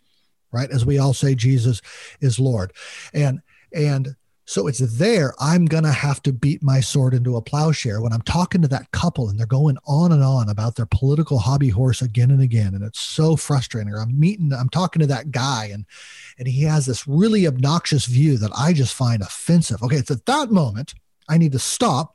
[0.50, 0.70] right?
[0.70, 1.80] As we all say, Jesus
[2.20, 2.72] is Lord.
[3.12, 3.40] And,
[3.72, 8.00] and, so it's there I'm going to have to beat my sword into a plowshare
[8.00, 11.38] when I'm talking to that couple and they're going on and on about their political
[11.38, 12.74] hobby horse again and again.
[12.74, 13.92] And it's so frustrating.
[13.92, 15.86] Or I'm meeting, I'm talking to that guy and,
[16.38, 19.82] and he has this really obnoxious view that I just find offensive.
[19.82, 19.96] Okay.
[19.96, 20.94] It's at that moment
[21.28, 22.14] I need to stop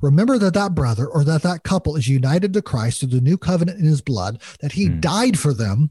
[0.00, 3.36] remember that that brother or that that couple is united to Christ through the new
[3.36, 5.00] covenant in his blood, that he mm.
[5.00, 5.90] died for them,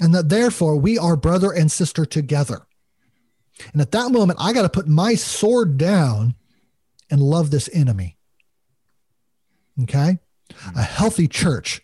[0.00, 2.66] and that therefore we are brother and sister together.
[3.72, 6.34] And at that moment, I got to put my sword down
[7.10, 8.16] and love this enemy.
[9.82, 10.18] Okay?
[10.74, 11.82] A healthy church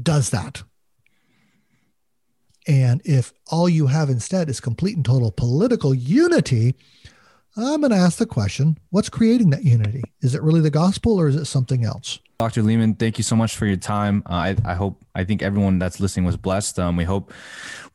[0.00, 0.62] does that.
[2.66, 6.76] And if all you have instead is complete and total political unity,
[7.56, 10.02] I'm going to ask the question what's creating that unity?
[10.20, 12.20] Is it really the gospel or is it something else?
[12.42, 12.62] Dr.
[12.62, 14.24] Leeman, thank you so much for your time.
[14.28, 16.76] Uh, I, I hope, I think everyone that's listening was blessed.
[16.76, 17.32] Um, we hope,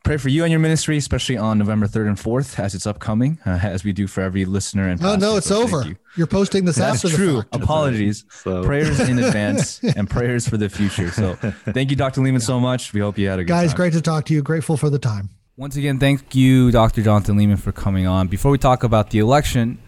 [0.04, 3.38] pray for you and your ministry, especially on November 3rd and 4th as it's upcoming,
[3.44, 4.88] uh, as we do for every listener.
[4.88, 5.84] And oh, no, it's so over.
[6.16, 6.24] You.
[6.24, 7.42] are posting this that's after true.
[7.52, 8.24] Apologies.
[8.30, 8.64] So.
[8.64, 11.10] Prayers in advance and prayers for the future.
[11.10, 12.22] So thank you, Dr.
[12.22, 12.46] Leeman, yeah.
[12.46, 12.94] so much.
[12.94, 13.76] We hope you had a good Guys, time.
[13.76, 14.40] great to talk to you.
[14.40, 15.28] Grateful for the time.
[15.58, 17.02] Once again, thank you, Dr.
[17.02, 18.28] Jonathan Leeman, for coming on.
[18.28, 19.78] Before we talk about the election,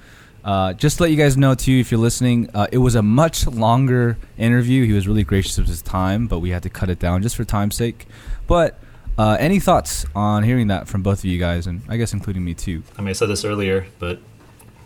[0.44, 3.02] uh, just to let you guys know too, if you're listening, uh, it was a
[3.02, 4.86] much longer interview.
[4.86, 7.36] He was really gracious with his time, but we had to cut it down just
[7.36, 8.06] for time's sake.
[8.46, 8.78] But
[9.18, 12.44] uh, any thoughts on hearing that from both of you guys, and I guess including
[12.44, 12.82] me too?
[12.96, 14.20] I mean, I said this earlier, but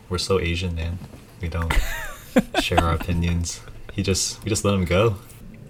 [0.08, 0.98] we're so Asian, man.
[1.40, 1.72] We don't
[2.60, 3.60] share our opinions.
[3.92, 5.16] He just we just let him go.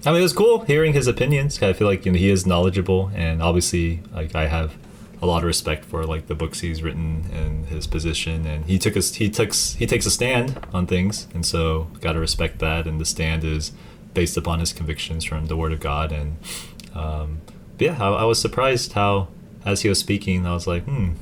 [0.07, 1.62] I mean, it was cool hearing his opinions.
[1.62, 4.77] I feel like you know he is knowledgeable, and obviously, like I have
[5.24, 8.78] a lot of respect for like the books he's written and his position, and he
[8.78, 12.58] took us he takes he takes a stand on things, and so got to respect
[12.58, 12.87] that.
[12.87, 13.72] And the stand is
[14.12, 16.37] based upon his convictions from the Word of God, and
[16.94, 17.40] um,
[17.78, 19.28] yeah, I, I was surprised how
[19.64, 21.12] as he was speaking, I was like, hmm,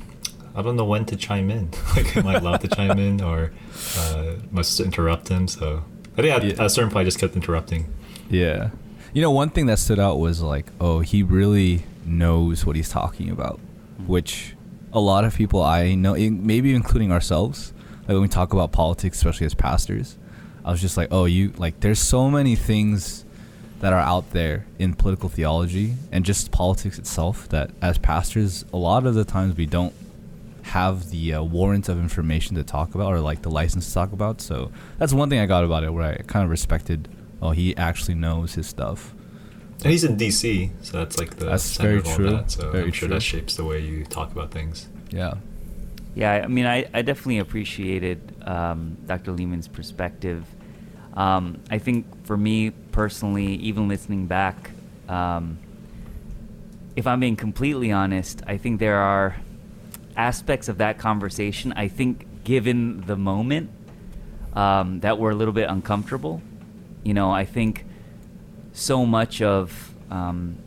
[0.53, 1.71] I don't know when to chime in.
[1.95, 3.53] like, am I allowed to chime in, or
[3.97, 5.47] uh, must interrupt him?
[5.47, 5.85] So
[6.17, 7.91] I think at, at a certain point, I just kept interrupting.
[8.29, 8.71] Yeah.
[9.13, 12.89] You know, one thing that stood out was like, oh, he really knows what he's
[12.89, 13.59] talking about,
[14.05, 14.55] which
[14.91, 19.17] a lot of people I know, maybe including ourselves, like when we talk about politics,
[19.17, 20.17] especially as pastors,
[20.65, 23.25] I was just like, oh, you like, there's so many things
[23.79, 28.77] that are out there in political theology and just politics itself that as pastors, a
[28.77, 29.93] lot of the times we don't
[30.61, 34.13] have the uh, warrant of information to talk about or like the license to talk
[34.13, 34.39] about.
[34.39, 37.09] So that's one thing I got about it where I kind of respected
[37.43, 39.13] oh, he actually knows his stuff.
[39.83, 42.29] And he's in DC, so that's like the that's center very of all true.
[42.31, 42.51] that.
[42.51, 43.15] So very I'm sure true.
[43.15, 44.87] that shapes the way you talk about things.
[45.09, 45.35] Yeah.
[46.15, 49.31] Yeah, I mean, I, I definitely appreciated um, Dr.
[49.31, 50.45] Leeman's perspective.
[51.15, 54.71] Um, I think for me personally, even listening back,
[55.09, 55.57] um,
[56.95, 59.37] if I'm being completely honest, I think there are
[60.15, 63.71] aspects of that conversation, I think, given the moment,
[64.53, 66.41] um, that were a little bit uncomfortable.
[67.03, 67.85] You know, I think
[68.73, 70.57] so much of, um,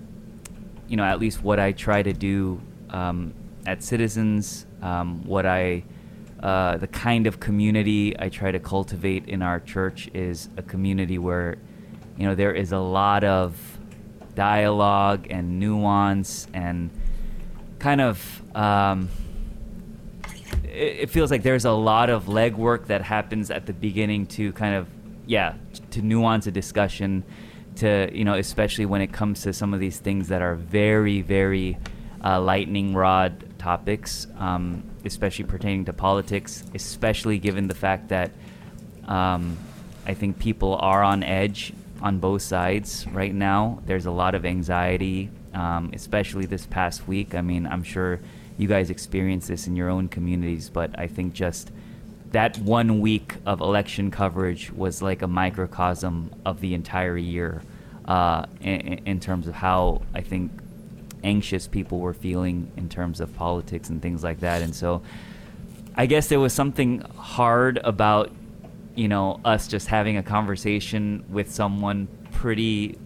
[0.88, 3.34] you know, at least what I try to do um,
[3.66, 5.84] at Citizens, um, what I,
[6.40, 11.18] uh, the kind of community I try to cultivate in our church is a community
[11.18, 11.56] where,
[12.16, 13.58] you know, there is a lot of
[14.34, 16.90] dialogue and nuance and
[17.78, 19.08] kind of um,
[20.64, 24.74] it, feels like there's a lot of legwork that happens at the beginning to kind
[24.74, 24.88] of
[25.26, 25.54] yeah
[25.90, 27.24] to nuance a discussion
[27.76, 31.20] to you know especially when it comes to some of these things that are very
[31.20, 31.78] very
[32.24, 38.30] uh, lightning rod topics um, especially pertaining to politics especially given the fact that
[39.06, 39.56] um,
[40.06, 43.82] I think people are on edge on both sides right now.
[43.86, 47.34] There's a lot of anxiety, um, especially this past week.
[47.34, 48.20] I mean, I'm sure
[48.58, 51.70] you guys experience this in your own communities, but I think just
[52.32, 57.62] that one week of election coverage was like a microcosm of the entire year
[58.06, 60.52] uh, in, in terms of how I think
[61.24, 64.62] anxious people were feeling in terms of politics and things like that.
[64.62, 65.02] And so
[65.96, 68.30] I guess there was something hard about,
[68.94, 72.98] you know, us just having a conversation with someone pretty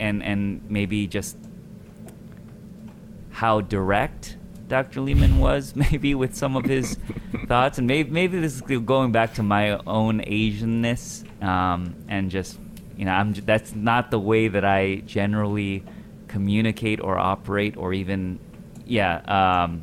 [0.00, 1.36] and and maybe just
[3.30, 4.37] how direct
[4.68, 5.00] Dr.
[5.00, 6.98] Leeman was maybe with some of his
[7.46, 7.78] thoughts.
[7.78, 12.58] And maybe maybe this is going back to my own Asianness um, and just
[12.96, 15.84] you know I'm that's not the way that I generally
[16.28, 18.38] communicate or operate or even
[18.86, 19.82] yeah um,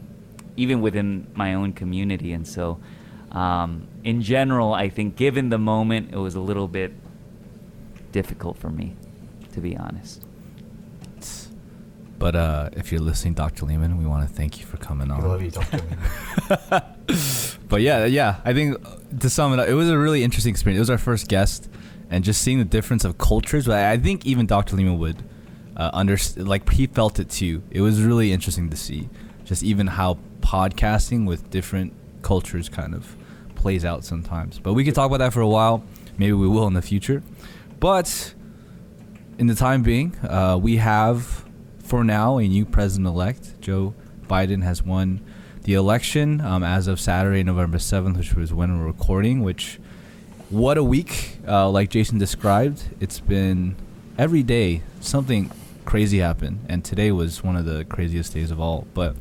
[0.56, 2.34] even within my own community.
[2.34, 2.80] And so
[3.36, 6.94] um, in general i think given the moment it was a little bit
[8.12, 8.96] difficult for me
[9.52, 10.24] to be honest
[12.18, 15.22] but uh, if you're listening dr Leeman, we want to thank you for coming on
[15.22, 19.68] i love you dr leeman but yeah yeah i think uh, to sum it up
[19.68, 21.70] it was a really interesting experience it was our first guest
[22.10, 25.24] and just seeing the difference of cultures but i think even dr Leeman would
[25.78, 27.62] uh, under like he felt it too.
[27.72, 29.10] It was really interesting to see
[29.44, 33.16] just even how podcasting with different cultures kind of
[33.56, 34.60] plays out sometimes.
[34.60, 35.84] But we could talk about that for a while.
[36.18, 37.22] Maybe we will in the future.
[37.80, 38.34] But
[39.38, 41.46] in the time being, uh, we have
[41.86, 43.62] for now a new president elect.
[43.62, 43.94] Joe
[44.28, 45.22] Biden has won
[45.64, 49.80] the election um, as of Saturday, November 7th, which was when we're recording, which
[50.50, 51.38] what a week.
[51.48, 53.76] Uh, like Jason described, it's been
[54.18, 55.52] every day something
[55.86, 56.66] crazy happened.
[56.68, 58.88] and today was one of the craziest days of all.
[58.96, 59.16] But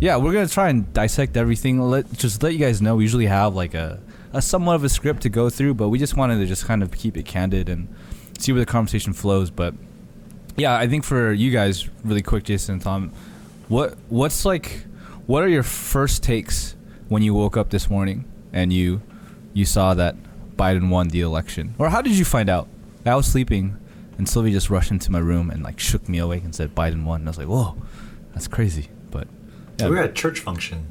[0.00, 1.80] yeah, we're gonna try and dissect everything.
[1.80, 2.96] Let just let you guys know.
[2.96, 4.00] We usually have like a,
[4.32, 6.82] a somewhat of a script to go through, but we just wanted to just kind
[6.82, 7.94] of keep it candid and
[8.38, 9.50] see where the conversation flows.
[9.50, 9.74] But
[10.60, 13.12] yeah, I think for you guys, really quick, Jason and Tom,
[13.68, 14.84] what what's like,
[15.26, 16.76] what are your first takes
[17.08, 19.02] when you woke up this morning and you
[19.52, 20.16] you saw that
[20.56, 22.68] Biden won the election, or how did you find out?
[23.06, 23.78] I was sleeping
[24.20, 27.04] and Sylvie just rushed into my room and like shook me awake and said Biden
[27.04, 27.22] won.
[27.22, 27.74] And I was like, whoa,
[28.34, 28.90] that's crazy.
[29.10, 29.26] But
[29.78, 29.88] yeah.
[29.88, 30.84] we were at church function,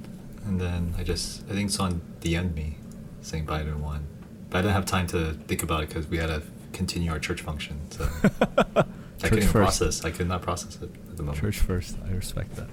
[0.48, 2.78] and then I just I think someone DM'd me
[3.22, 4.08] saying Biden won,
[4.50, 6.42] but I didn't have time to think about it because we had to
[6.74, 7.80] continue our church function.
[7.92, 8.10] So
[9.24, 9.54] I couldn't first.
[9.54, 10.06] process.
[10.06, 11.42] I could not process it at the moment.
[11.42, 11.98] Church first.
[12.08, 12.68] I respect that.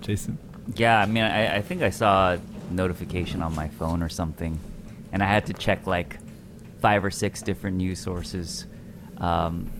[0.00, 0.38] Jason.
[0.76, 2.40] Yeah, I mean, I, I think I saw a
[2.70, 4.58] notification on my phone or something,
[5.12, 6.18] and I had to check like
[6.80, 8.66] five or six different news sources.
[9.18, 9.70] Um,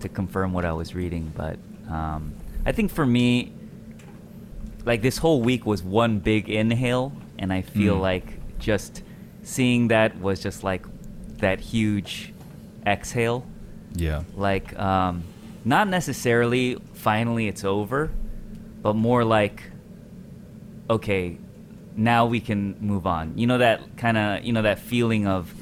[0.00, 2.34] to confirm what I was reading, but um,
[2.64, 3.52] I think for me,
[4.84, 8.00] like this whole week was one big inhale, and I feel mm.
[8.00, 9.02] like just
[9.42, 10.86] seeing that was just like
[11.38, 12.32] that huge
[12.86, 13.46] exhale.
[13.94, 14.22] Yeah.
[14.36, 15.24] Like, um,
[15.64, 18.10] not necessarily finally it's over,
[18.82, 19.62] but more like,
[20.88, 21.38] okay,
[21.96, 23.36] now we can move on.
[23.36, 25.52] You know that kind of, you know that feeling of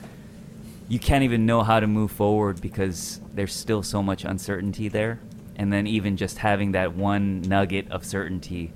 [0.88, 5.20] you can't even know how to move forward because there's still so much uncertainty there.
[5.56, 8.72] And then even just having that one nugget of certainty,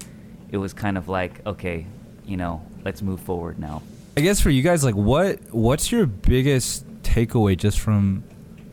[0.50, 1.86] it was kind of like, okay,
[2.24, 3.82] you know, let's move forward now.
[4.16, 8.24] I guess for you guys, like, what what's your biggest takeaway just from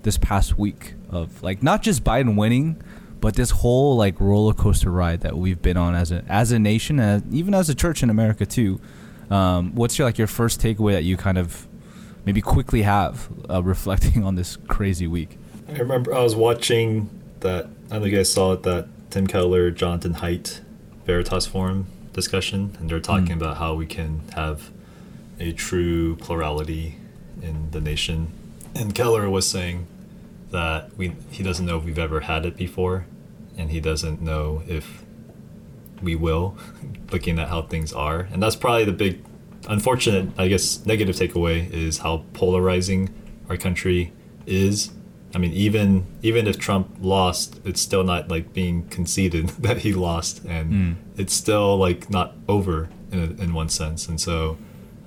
[0.08, 2.82] this past week of like not just Biden winning,
[3.20, 6.60] but this whole like roller coaster ride that we've been on as a as a
[6.60, 8.80] nation, and even as a church in America too.
[9.30, 11.68] Um, what's your like your first takeaway that you kind of
[12.24, 15.38] maybe quickly have uh, reflecting on this crazy week?
[15.68, 17.10] I remember I was watching
[17.42, 17.66] that.
[17.66, 18.64] I don't know if you guys saw it.
[18.64, 20.62] That Tim Keller, Jonathan Haidt,
[21.06, 23.42] Veritas Forum discussion, and they're talking mm.
[23.42, 24.72] about how we can have
[25.38, 26.96] a true plurality
[27.42, 28.32] in the nation.
[28.74, 29.86] And Keller was saying
[30.52, 33.06] that we he doesn't know if we've ever had it before,
[33.58, 35.04] and he doesn't know if
[36.02, 36.58] we will,
[37.12, 38.28] looking at how things are.
[38.32, 39.24] And that's probably the big
[39.68, 43.14] unfortunate, I guess, negative takeaway is how polarizing
[43.50, 44.14] our country
[44.46, 44.92] is.
[45.36, 49.94] I mean, even even if Trump lost, it's still not like being conceded that he
[49.94, 50.96] lost, and mm.
[51.18, 54.08] it's still like not over in a, in one sense.
[54.08, 54.58] And so,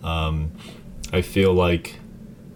[0.02, 0.52] um,
[1.12, 1.96] I feel like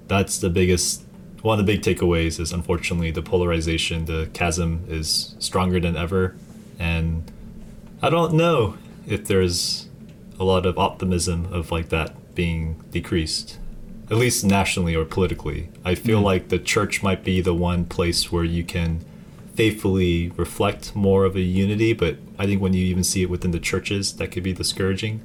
[0.06, 1.03] that's the biggest
[1.44, 6.34] one of the big takeaways is unfortunately the polarization, the chasm is stronger than ever,
[6.78, 7.30] and
[8.00, 9.88] I don't know if there's
[10.40, 13.58] a lot of optimism of like that being decreased
[14.10, 15.68] at least nationally or politically.
[15.84, 16.24] I feel mm.
[16.24, 19.04] like the church might be the one place where you can
[19.54, 23.52] faithfully reflect more of a unity but i think when you even see it within
[23.52, 25.20] the churches that could be discouraging.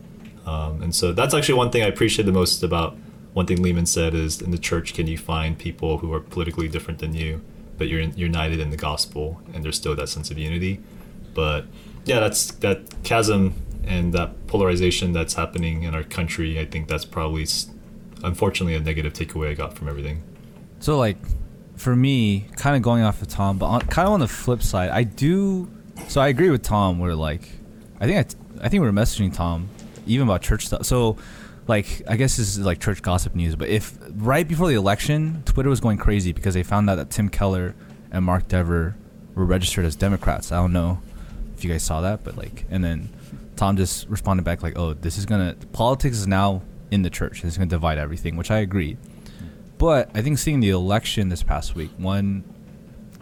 [0.45, 2.95] Um, and so that's actually one thing i appreciate the most about
[3.33, 6.67] one thing Leeman said is in the church can you find people who are politically
[6.67, 7.41] different than you
[7.79, 10.81] but you're united in the gospel, and there's still that sense of unity.
[11.33, 11.65] But
[12.05, 13.53] yeah, that's that chasm
[13.85, 16.59] and that polarization that's happening in our country.
[16.59, 17.47] I think that's probably,
[18.21, 20.21] unfortunately, a negative takeaway I got from everything.
[20.81, 21.17] So like,
[21.77, 24.61] for me, kind of going off of Tom, but on, kind of on the flip
[24.61, 25.71] side, I do.
[26.09, 26.99] So I agree with Tom.
[26.99, 27.49] Where like,
[28.01, 29.69] I think I, I think we were messaging Tom
[30.05, 30.85] even about church stuff.
[30.85, 31.17] So
[31.69, 35.43] like I guess this is like church gossip news, but if right before the election,
[35.45, 37.75] Twitter was going crazy because they found out that Tim Keller
[38.11, 38.95] and Mark Dever
[39.35, 40.51] were registered as Democrats.
[40.51, 40.99] I don't know
[41.55, 43.09] if you guys saw that, but like, and then
[43.55, 47.45] Tom just responded back like, "Oh, this is gonna politics is now in the church.
[47.45, 48.97] It's gonna divide everything," which I agree.
[49.77, 52.43] But I think seeing the election this past week, one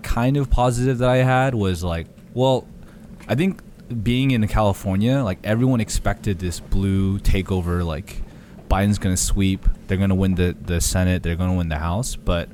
[0.04, 2.66] kind of positive that I had was like, well,
[3.28, 3.62] I think
[4.04, 8.22] being in California, like everyone expected this blue takeover, like
[8.70, 12.50] Biden's gonna sweep, they're gonna win the, the Senate, they're gonna win the House, but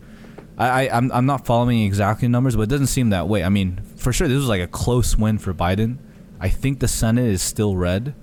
[0.57, 3.43] I, I I'm I'm not following exactly numbers, but it doesn't seem that way.
[3.43, 5.97] I mean, for sure, this was like a close win for Biden.
[6.39, 8.13] I think the Senate is still red.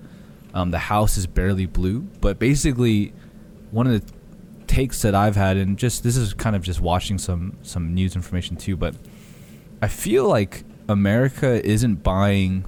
[0.53, 2.01] Um, the House is barely blue.
[2.19, 3.13] But basically,
[3.71, 4.13] one of the
[4.67, 8.15] takes that I've had, and just this is kind of just watching some some news
[8.15, 8.95] information too, but
[9.81, 12.65] I feel like America isn't buying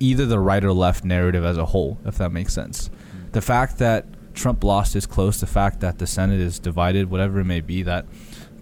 [0.00, 2.90] either the right or left narrative as a whole, if that makes sense.
[3.32, 7.40] The fact that Trump lost his close, the fact that the Senate is divided, whatever
[7.40, 8.06] it may be, that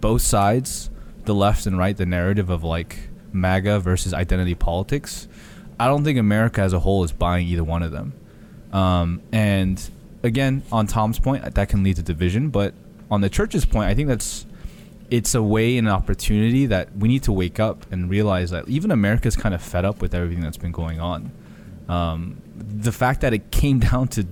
[0.01, 0.91] both sides,
[1.25, 5.29] the left and right, the narrative of like MAGA versus identity politics,
[5.79, 8.13] I don't think America as a whole is buying either one of them.
[8.73, 9.91] Um, and
[10.23, 12.51] again, on Tom's point, that can lead to division.
[12.51, 12.75] But
[13.11, 14.47] on the church's point, I think that's
[15.11, 18.67] it's a way and an opportunity that we need to wake up and realize that
[18.69, 21.31] even America's kind of fed up with everything that's been going on.
[21.89, 24.27] Um, the fact that it came down to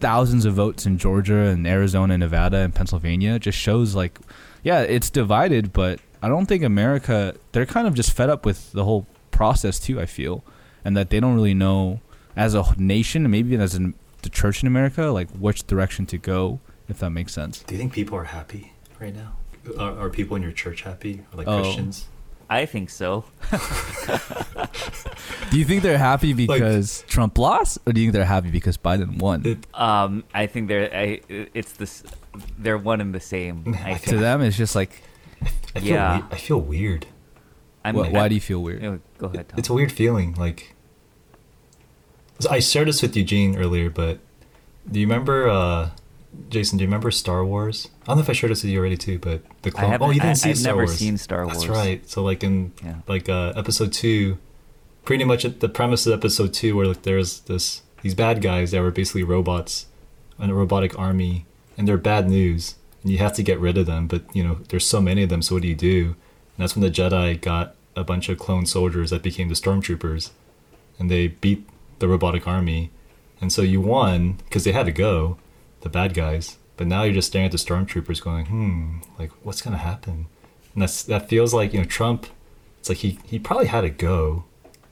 [0.00, 4.18] thousands of votes in Georgia and Arizona and Nevada and Pennsylvania just shows like,
[4.62, 8.72] yeah, it's divided, but I don't think America, they're kind of just fed up with
[8.72, 10.44] the whole process too, I feel
[10.84, 12.00] and that they don't really know
[12.36, 16.60] as a nation, maybe as in the church in America, like which direction to go,
[16.88, 17.62] if that makes sense.
[17.62, 19.36] Do you think people are happy right now?
[19.78, 21.62] Are, are people in your church happy, like oh.
[21.62, 22.08] Christians?
[22.50, 23.24] I think so.
[25.50, 28.50] do you think they're happy because like, Trump lost, or do you think they're happy
[28.50, 29.46] because Biden won?
[29.46, 30.92] It, um, I think they're.
[30.92, 32.02] I, it's this.
[32.58, 33.76] They're one and the same.
[33.84, 35.00] I to them, it's just like.
[35.76, 36.16] I feel yeah.
[36.18, 37.06] We- I feel weird.
[37.84, 39.00] I mean, why do you feel weird?
[39.18, 39.48] Go ahead.
[39.48, 39.58] Tom.
[39.58, 40.34] It's a weird feeling.
[40.34, 40.74] Like,
[42.50, 44.18] I shared this with Eugene earlier, but
[44.90, 45.90] do you remember, uh,
[46.48, 46.78] Jason?
[46.78, 47.88] Do you remember Star Wars?
[48.02, 49.98] I don't know if I shared this with you already too, but the clone.
[50.00, 50.98] Oh, you didn't I, see I've Star never Wars.
[50.98, 51.58] seen Star Wars.
[51.58, 52.08] That's right.
[52.08, 52.96] So like in yeah.
[53.06, 54.38] like uh, episode two,
[55.04, 58.70] pretty much at the premise of episode two, where like there's this these bad guys
[58.70, 59.86] that were basically robots,
[60.38, 63.86] and a robotic army, and they're bad news, and you have to get rid of
[63.86, 64.06] them.
[64.06, 65.42] But you know, there's so many of them.
[65.42, 66.04] So what do you do?
[66.04, 70.30] And that's when the Jedi got a bunch of clone soldiers that became the stormtroopers,
[70.98, 71.68] and they beat
[71.98, 72.90] the robotic army.
[73.40, 75.38] And so you won because they had to go,
[75.80, 76.56] the bad guys.
[76.76, 80.26] But now you're just staring at the stormtroopers, going, "Hmm, like what's gonna happen?"
[80.74, 82.26] And that's that feels like you know Trump.
[82.78, 84.44] It's like he he probably had to go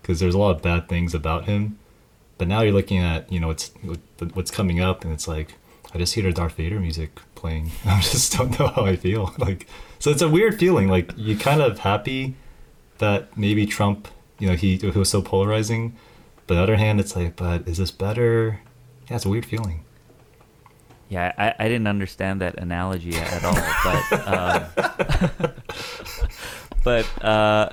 [0.02, 1.78] because there's a lot of bad things about him.
[2.36, 3.70] But now you're looking at you know what's
[4.34, 5.54] what's coming up, and it's like
[5.94, 7.70] I just hear the Darth Vader music playing.
[7.86, 9.34] I just don't know how I feel.
[9.38, 9.66] Like
[9.98, 10.88] so, it's a weird feeling.
[10.88, 12.36] Like you kind of happy
[12.98, 14.08] that maybe Trump,
[14.38, 15.96] you know, he, he was so polarizing.
[16.46, 18.60] But on the other hand, it's like, but is this better?
[19.08, 19.84] Yeah, it's a weird feeling.
[21.08, 25.52] Yeah, I, I didn't understand that analogy at all, but um,
[26.84, 27.70] but uh,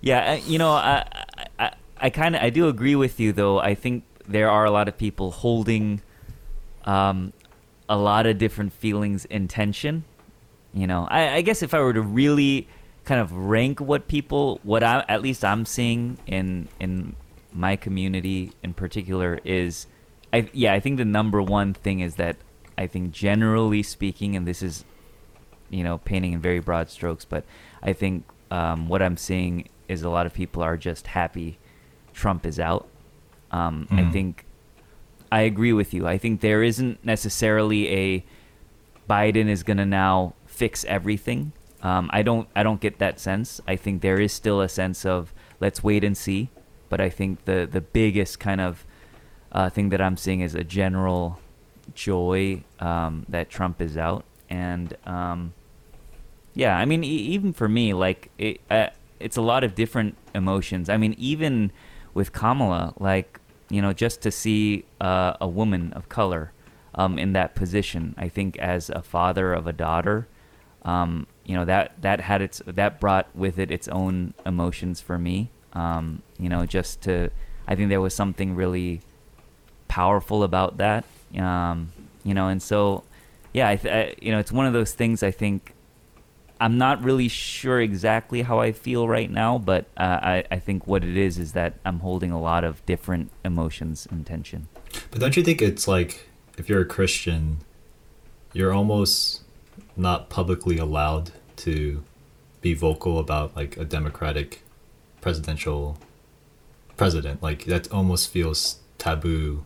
[0.00, 1.06] yeah, you know, I
[1.58, 3.60] I, I kind of I do agree with you though.
[3.60, 6.02] I think there are a lot of people holding
[6.84, 7.32] um,
[7.88, 10.04] a lot of different feelings in tension.
[10.74, 12.66] You know, I, I guess if I were to really
[13.04, 17.14] kind of rank what people what I at least I'm seeing in in
[17.52, 19.86] my community in particular is
[20.32, 22.36] I yeah, I think the number one thing is that
[22.82, 24.84] I think generally speaking and this is
[25.70, 27.44] you know painting in very broad strokes, but
[27.82, 31.58] I think um, what I'm seeing is a lot of people are just happy
[32.12, 32.88] Trump is out.
[33.52, 34.00] Um, mm.
[34.00, 34.10] I hmm.
[34.10, 34.44] think
[35.30, 36.06] I agree with you.
[36.06, 38.24] I think there isn't necessarily a
[39.08, 41.52] Biden is going to now fix everything.
[41.82, 43.60] Um, I don't I don't get that sense.
[43.66, 46.50] I think there is still a sense of let's wait and see.
[46.88, 48.84] But I think the the biggest kind of
[49.52, 51.38] uh, thing that I'm seeing is a general
[51.94, 55.54] joy um, that Trump is out, and um,
[56.54, 58.88] yeah, I mean e- even for me, like it, uh,
[59.20, 60.88] it's a lot of different emotions.
[60.88, 61.72] I mean even
[62.14, 66.52] with Kamala, like you know, just to see uh, a woman of color
[66.94, 70.28] um, in that position, I think as a father of a daughter.
[70.84, 75.18] Um, you know that that had its that brought with it its own emotions for
[75.18, 75.50] me.
[75.72, 77.30] Um, you know, just to
[77.66, 79.00] I think there was something really
[79.88, 81.04] powerful about that.
[81.38, 81.92] Um,
[82.24, 83.04] you know, and so
[83.52, 85.22] yeah, I, th- I, you know, it's one of those things.
[85.22, 85.74] I think
[86.60, 90.86] I'm not really sure exactly how I feel right now, but uh, I I think
[90.86, 94.68] what it is is that I'm holding a lot of different emotions and tension.
[95.10, 96.28] But don't you think it's like
[96.58, 97.58] if you're a Christian,
[98.52, 99.42] you're almost
[99.96, 102.02] not publicly allowed to
[102.60, 104.62] be vocal about like a democratic
[105.20, 105.98] presidential
[106.96, 107.42] president.
[107.42, 109.64] Like that almost feels taboo.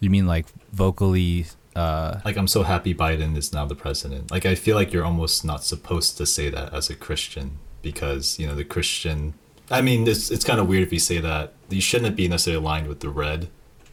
[0.00, 1.46] You mean like vocally?
[1.76, 4.30] Uh, Like I'm so happy Biden is now the president.
[4.30, 8.38] Like I feel like you're almost not supposed to say that as a Christian because
[8.38, 9.34] you know the Christian.
[9.70, 11.52] I mean, it's it's kind of weird if you say that.
[11.68, 13.48] You shouldn't be necessarily aligned with the red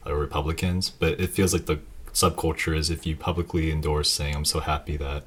[0.05, 1.79] or Republicans, but it feels like the
[2.13, 5.25] subculture is if you publicly endorse saying I'm so happy that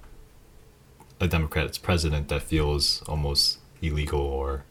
[1.21, 4.65] a Democrat is president, that feels almost illegal or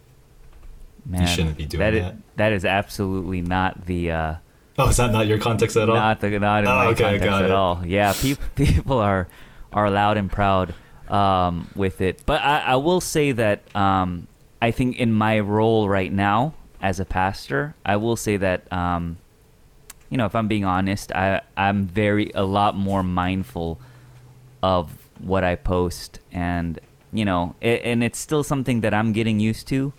[1.06, 1.94] Man, shouldn't be doing that.
[1.94, 2.16] is- that.
[2.36, 4.12] that is absolutely not the.
[4.12, 4.36] Uh,
[4.80, 5.96] oh, is that not your context at all?
[5.96, 7.52] Not the not in Oh, my okay, context at it.
[7.52, 7.84] all.
[7.86, 9.28] Yeah, people people are
[9.74, 10.74] are loud and proud
[11.10, 12.24] um, with it.
[12.26, 14.28] But I, I will say that um,
[14.62, 19.18] I think in my role right now as a pastor, I will say that um,
[20.10, 23.80] you know if I'm being honest, I I'm very a lot more mindful
[24.64, 26.80] of what I post, and
[27.12, 29.94] you know, it, and it's still something that I'm getting used to,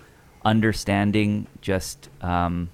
[0.45, 2.09] understanding just.
[2.23, 2.71] Um,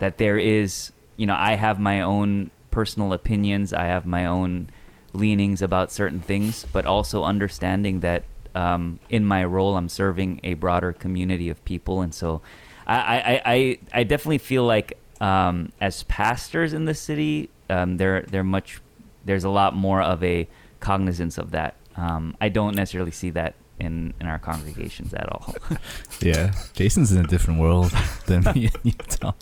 [0.00, 4.68] that there is, you know, I have my own personal opinions, I have my own
[5.12, 8.24] leanings about certain things, but also understanding that
[8.54, 12.42] um, in my role, I'm serving a broader community of people, and so
[12.86, 18.22] I, I, I, I definitely feel like um, as pastors in the city, um, there,
[18.22, 18.80] there much,
[19.24, 20.48] there's a lot more of a
[20.80, 21.76] cognizance of that.
[21.96, 25.54] Um, I don't necessarily see that in in our congregations at all.
[26.20, 27.92] yeah, Jason's in a different world
[28.26, 29.34] than me and you, Tom.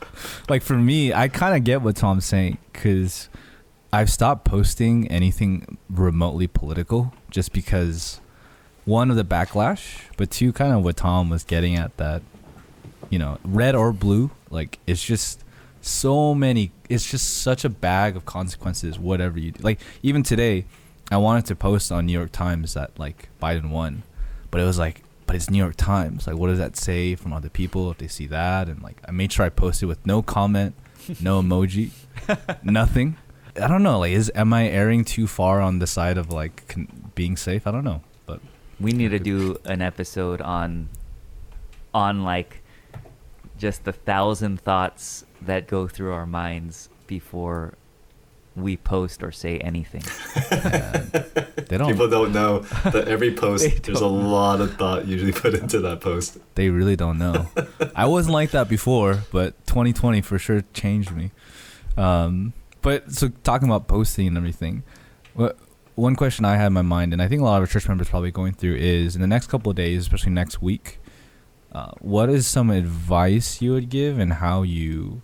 [0.49, 3.28] Like for me, I kind of get what Tom's saying because
[3.93, 8.20] I've stopped posting anything remotely political just because
[8.84, 12.22] one of the backlash, but two, kind of what Tom was getting at that
[13.11, 15.45] you know, red or blue, like it's just
[15.80, 16.72] so many.
[16.89, 18.99] It's just such a bag of consequences.
[18.99, 20.64] Whatever you do, like even today,
[21.11, 24.03] I wanted to post on New York Times that like Biden won,
[24.51, 26.26] but it was like, but it's New York Times.
[26.26, 28.68] Like, what does that say from other people if they see that?
[28.68, 30.74] And like, I made sure I posted with no comment,
[31.20, 31.90] no emoji,
[32.62, 33.16] nothing.
[33.61, 33.99] I don't know.
[34.01, 37.66] Like, is am I erring too far on the side of like con- being safe?
[37.66, 38.40] I don't know, but
[38.80, 40.88] We need to do an episode on
[41.92, 42.62] on like
[43.59, 47.74] just the thousand thoughts that go through our minds before
[48.61, 50.02] we post or say anything.
[51.68, 51.90] they don't.
[51.90, 56.00] People don't know that every post there's a lot of thought usually put into that
[56.00, 56.38] post.
[56.54, 57.48] They really don't know.
[57.94, 61.30] I wasn't like that before, but 2020 for sure changed me.
[61.96, 62.52] Um,
[62.82, 64.82] but so talking about posting and everything,
[65.34, 65.59] what
[65.94, 67.88] one question I had in my mind, and I think a lot of our church
[67.88, 71.00] members probably going through is in the next couple of days, especially next week,
[71.72, 75.22] uh, what is some advice you would give and how you,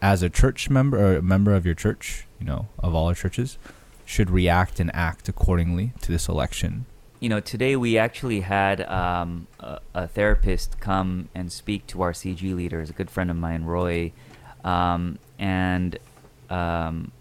[0.00, 3.14] as a church member or a member of your church, you know, of all our
[3.14, 3.58] churches,
[4.04, 6.86] should react and act accordingly to this election?
[7.20, 12.12] You know, today we actually had um, a, a therapist come and speak to our
[12.12, 14.12] CG leaders, a good friend of mine, Roy,
[14.64, 15.98] um, and
[16.48, 17.12] um,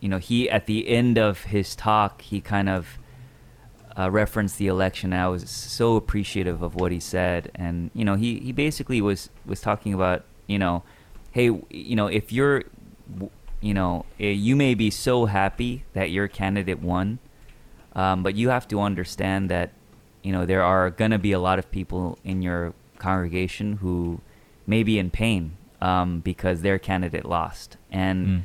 [0.00, 2.98] you know, he at the end of his talk, he kind of
[3.98, 5.12] uh, referenced the election.
[5.12, 9.30] I was so appreciative of what he said, and you know, he, he basically was
[9.44, 10.82] was talking about you know,
[11.30, 12.64] hey, you know, if you're,
[13.60, 17.18] you know, eh, you may be so happy that your candidate won,
[17.94, 19.72] um, but you have to understand that
[20.22, 24.20] you know there are gonna be a lot of people in your congregation who
[24.66, 28.42] may be in pain um, because their candidate lost, and Mm.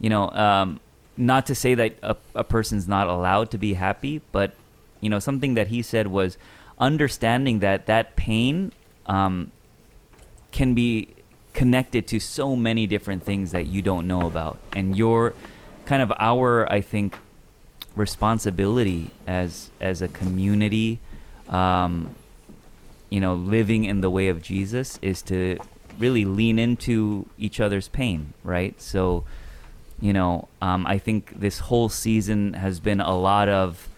[0.00, 0.80] you know, um,
[1.16, 4.54] not to say that a, a person's not allowed to be happy, but
[5.00, 6.38] you know, something that he said was
[6.78, 8.72] understanding that that pain
[9.06, 9.50] um,
[10.52, 11.08] can be
[11.58, 15.34] connected to so many different things that you don't know about, and your
[15.86, 17.16] kind of our, I think,
[17.96, 21.00] responsibility as as a community,
[21.48, 22.14] um,
[23.10, 25.58] you know, living in the way of Jesus is to
[25.98, 28.80] really lean into each other's pain, right?
[28.80, 29.24] So,
[30.00, 33.88] you know, um, I think this whole season has been a lot of,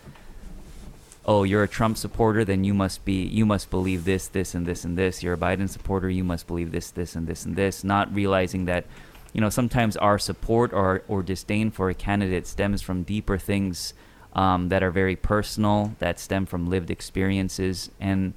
[1.27, 4.67] oh, you're a Trump supporter, then you must be, you must believe this, this, and
[4.67, 5.23] this, and this.
[5.23, 7.85] You're a Biden supporter, you must believe this, this, and this, and this.
[7.85, 8.87] Not realizing that,
[9.33, 13.95] you know, sometimes our support or or disdain for a candidate stems from deeper things
[14.35, 18.35] um, that are very personal, that stem from lived experiences, and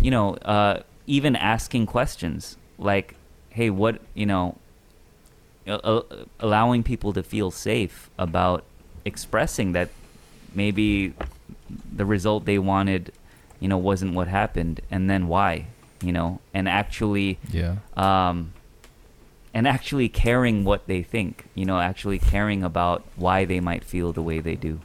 [0.00, 3.14] you know, uh, even asking questions like,
[3.50, 4.56] "Hey, what you know?"
[6.40, 8.64] Allowing people to feel safe about
[9.04, 9.90] expressing that
[10.54, 11.14] maybe
[11.94, 13.12] the result they wanted,
[13.60, 15.66] you know, wasn't what happened, and then why,
[16.02, 18.52] you know, and actually, yeah, um,
[19.54, 24.12] and actually caring what they think, you know, actually caring about why they might feel
[24.12, 24.80] the way they do.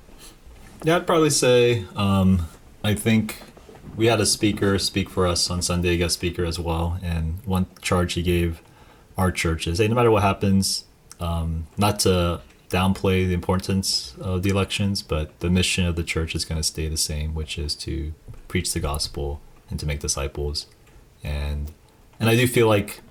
[0.83, 2.47] Yeah, I'd probably say um,
[2.83, 3.41] I think
[3.95, 7.39] we had a speaker speak for us on Sunday, a guest speaker as well, and
[7.45, 8.61] one charge he gave
[9.17, 10.85] our church is, hey, no matter what happens,
[11.19, 16.35] um, not to downplay the importance of the elections, but the mission of the church
[16.35, 18.13] is going to stay the same, which is to
[18.47, 20.67] preach the gospel and to make disciples.
[21.23, 21.71] And
[22.19, 23.01] and I do feel like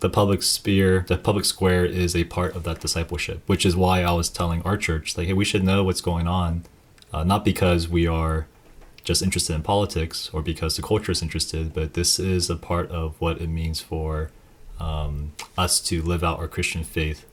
[0.00, 4.02] the public sphere, the public square is a part of that discipleship, which is why
[4.02, 6.64] I was telling our church, like, hey, we should know what's going on,
[7.12, 8.46] uh, not because we are
[9.04, 12.90] just interested in politics or because the culture is interested, but this is a part
[12.90, 14.30] of what it means for
[14.80, 17.24] um, us to live out our Christian faith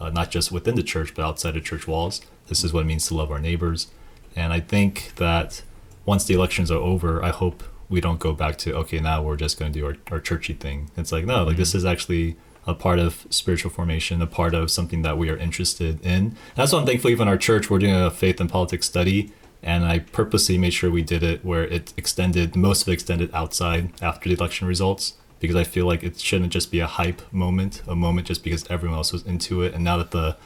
[0.00, 2.22] uh, not just within the church, but outside of church walls.
[2.48, 3.88] This is what it means to love our neighbors.
[4.34, 5.62] And I think that
[6.06, 9.36] once the elections are over, I hope we don't go back to, okay, now we're
[9.36, 10.90] just going to do our, our churchy thing.
[10.96, 11.48] It's like, no, mm-hmm.
[11.48, 12.36] like this is actually
[12.66, 16.12] a part of spiritual formation, a part of something that we are interested in.
[16.12, 19.32] And that's why I'm thankful even our church, we're doing a faith and politics study.
[19.62, 23.30] And I purposely made sure we did it where it extended, most of it extended
[23.34, 27.20] outside after the election results because I feel like it shouldn't just be a hype
[27.32, 29.74] moment, a moment just because everyone else was into it.
[29.74, 30.36] And now that the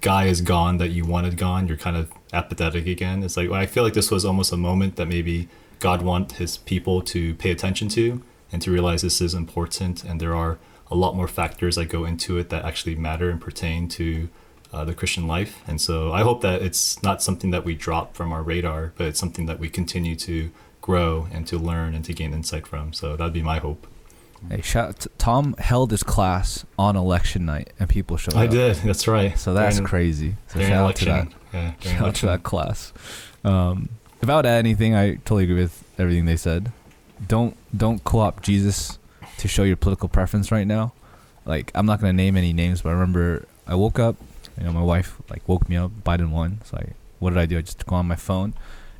[0.00, 3.22] guy is gone that you wanted gone, you're kind of apathetic again.
[3.22, 5.48] It's like well, I feel like this was almost a moment that maybe
[5.80, 10.20] God want his people to pay attention to and to realize this is important and
[10.20, 10.58] there are
[10.90, 14.28] a lot more factors that go into it that actually matter and pertain to
[14.72, 15.62] uh, the Christian life.
[15.66, 19.06] And so I hope that it's not something that we drop from our radar, but
[19.06, 20.50] it's something that we continue to
[20.80, 22.92] grow and to learn and to gain insight from.
[22.92, 23.86] So that'd be my hope.
[24.50, 28.50] Hey, shout, Tom held his class on election night, and people showed I up.
[28.50, 28.76] I did.
[28.76, 29.38] That's right.
[29.38, 30.36] So that's during, crazy.
[30.48, 31.28] So shout out to that.
[31.52, 32.92] Yeah, shout out to that class.
[33.44, 33.88] Um,
[34.20, 36.72] if I would add anything, I totally agree with everything they said.
[37.26, 38.98] Don't don't co-opt Jesus
[39.38, 40.92] to show your political preference right now.
[41.44, 44.16] Like I'm not gonna name any names, but I remember I woke up.
[44.58, 45.90] You know, my wife like woke me up.
[46.04, 46.60] Biden won.
[46.64, 47.58] So I, what did I do?
[47.58, 48.54] I just go on my phone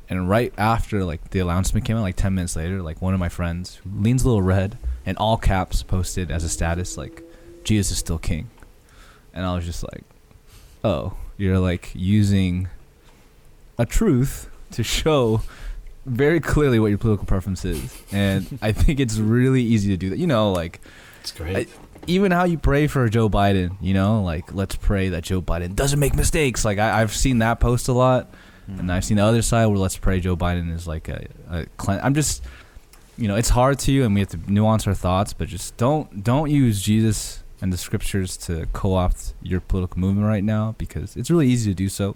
[0.09, 3.19] and right after like the announcement came out, like ten minutes later, like one of
[3.19, 7.21] my friends who leans a little red in all caps posted as a status like
[7.63, 8.49] Jesus is still king.
[9.33, 10.03] And I was just like,
[10.83, 12.69] "Oh, you're like using
[13.77, 15.41] a truth to show
[16.05, 20.09] very clearly what your political preference is." And I think it's really easy to do
[20.11, 20.19] that.
[20.19, 20.79] You know, like
[21.21, 21.55] It's great.
[21.55, 21.65] I,
[22.07, 25.75] even how you pray for Joe Biden, you know, like let's pray that Joe Biden
[25.75, 26.63] doesn't make mistakes.
[26.63, 28.31] Like I, have seen that post a lot,
[28.69, 28.79] mm.
[28.79, 31.65] and I've seen the other side where let's pray Joe Biden is like a, a
[31.87, 32.43] I'm just
[33.17, 35.77] you know, it's hard to, you and we have to nuance our thoughts, but just
[35.77, 41.15] don't don't use Jesus and the scriptures to co-opt your political movement right now because
[41.15, 42.15] it's really easy to do so.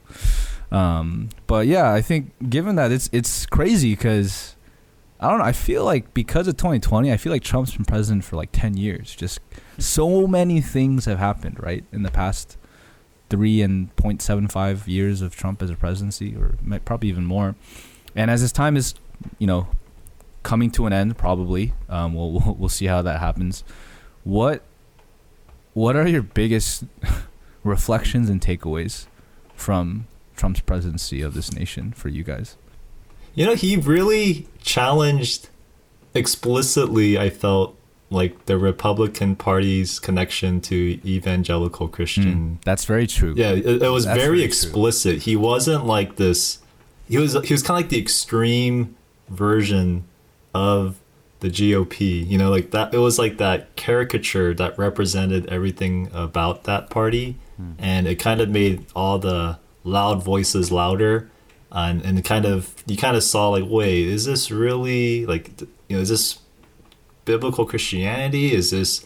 [0.71, 4.55] Um, but yeah, I think given that it's it's crazy because
[5.19, 5.45] I don't know.
[5.45, 8.77] I feel like because of 2020, I feel like Trump's been president for like 10
[8.77, 9.13] years.
[9.13, 9.41] Just
[9.77, 12.57] so many things have happened, right, in the past
[13.29, 17.55] three and 0.75 years of Trump as a presidency, or probably even more.
[18.15, 18.95] And as his time is,
[19.39, 19.67] you know,
[20.43, 21.73] coming to an end probably.
[21.87, 23.63] Um, we'll, we'll we'll see how that happens.
[24.23, 24.63] What
[25.73, 26.83] what are your biggest
[27.63, 29.07] reflections and takeaways
[29.55, 32.57] from Trump's presidency of this nation for you guys?
[33.35, 35.49] You know, he really challenged
[36.13, 37.17] explicitly.
[37.17, 37.77] I felt
[38.09, 42.57] like the Republican Party's connection to evangelical Christian.
[42.59, 43.33] Mm, that's very true.
[43.37, 45.23] Yeah, it, it was very, very explicit.
[45.23, 46.59] He wasn't like this.
[47.07, 48.95] He was he was kind of like the extreme
[49.29, 50.05] version
[50.59, 50.99] of
[51.39, 52.27] the GOP.
[52.27, 52.93] You know, like that.
[52.93, 57.71] It was like that caricature that represented everything about that party, hmm.
[57.79, 61.29] and it kind of made all the loud voices louder,
[61.71, 65.95] and and kind of you kind of saw like, wait, is this really like you
[65.95, 66.39] know, is this
[67.25, 68.53] biblical Christianity?
[68.53, 69.05] Is this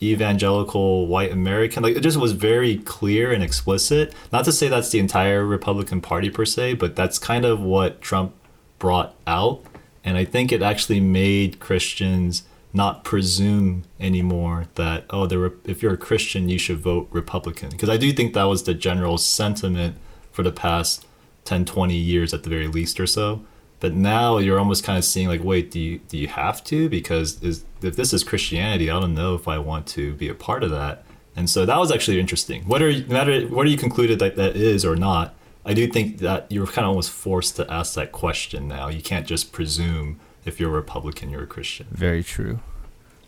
[0.00, 1.82] evangelical white American?
[1.82, 4.14] Like it just was very clear and explicit.
[4.32, 8.00] Not to say that's the entire Republican Party per se, but that's kind of what
[8.00, 8.32] Trump
[8.78, 9.64] brought out
[10.04, 15.24] and I think it actually made Christians not presume anymore that oh
[15.64, 17.70] if you're a Christian you should vote Republican.
[17.70, 19.96] Because I do think that was the general sentiment
[20.32, 21.06] for the past
[21.44, 23.44] 10 20 years at the very least or so.
[23.80, 26.88] But now you're almost kind of seeing like wait do you do you have to?
[26.88, 30.34] Because is if this is Christianity I don't know if I want to be a
[30.34, 31.04] part of that.
[31.36, 32.64] And so that was actually interesting.
[32.64, 35.34] Whether matter whether you concluded that that is or not
[35.66, 38.88] I do think that you're kind of almost forced to ask that question now.
[38.88, 41.86] You can't just presume if you're a Republican, you're a Christian.
[41.90, 42.60] Very true.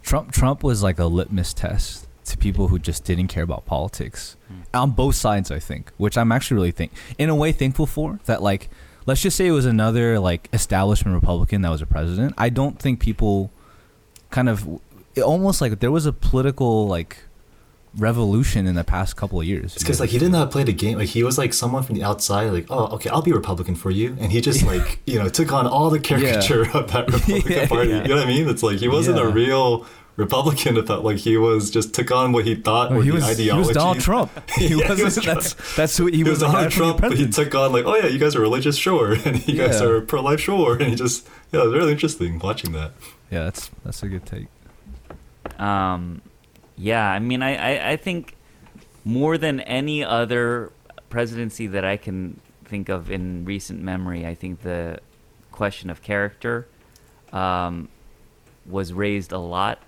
[0.02, 4.36] Trump Trump was like a litmus test to people who just didn't care about politics
[4.48, 4.54] Hmm.
[4.74, 5.50] on both sides.
[5.50, 8.42] I think, which I'm actually really think in a way thankful for that.
[8.42, 8.68] Like,
[9.06, 12.34] let's just say it was another like establishment Republican that was a president.
[12.36, 13.50] I don't think people
[14.30, 14.68] kind of
[15.14, 17.16] it almost like there was a political like
[17.98, 19.74] revolution in the past couple of years.
[19.74, 20.98] It's because like he didn't know how to play the game.
[20.98, 23.90] Like he was like someone from the outside, like, oh, okay, I'll be Republican for
[23.90, 27.52] you, and he just like you know took on all the caricature of that Republican
[27.52, 27.90] Yeah, Party.
[27.90, 28.02] yeah.
[28.02, 28.48] You know what I mean?
[28.48, 29.24] It's like he wasn't Yeah.
[29.28, 29.86] a real
[30.16, 30.76] Republican.
[30.78, 33.16] It felt like he was just took on what he thought Oh, were he the
[33.16, 33.68] was, he ideology.
[33.68, 34.30] was Donald Trump.
[34.56, 35.04] He, Yeah, wasn't.
[35.04, 36.52] was that's that's who he, He was was.
[36.52, 39.46] Donald Trump, but he took on like, oh yeah, you guys are religious, sure, and
[39.48, 39.86] you guys Yeah.
[39.88, 42.92] are pro-life, sure, and he just yeah, it was really interesting watching that.
[43.30, 44.46] Yeah, that's that's a good take.
[45.58, 46.22] Um,
[46.76, 48.36] yeah, I mean, I, I, I think
[49.04, 50.72] more than any other
[51.08, 54.98] presidency that I can think of in recent memory, I think the
[55.52, 56.66] question of character
[57.32, 57.88] um,
[58.66, 59.80] was raised a lot.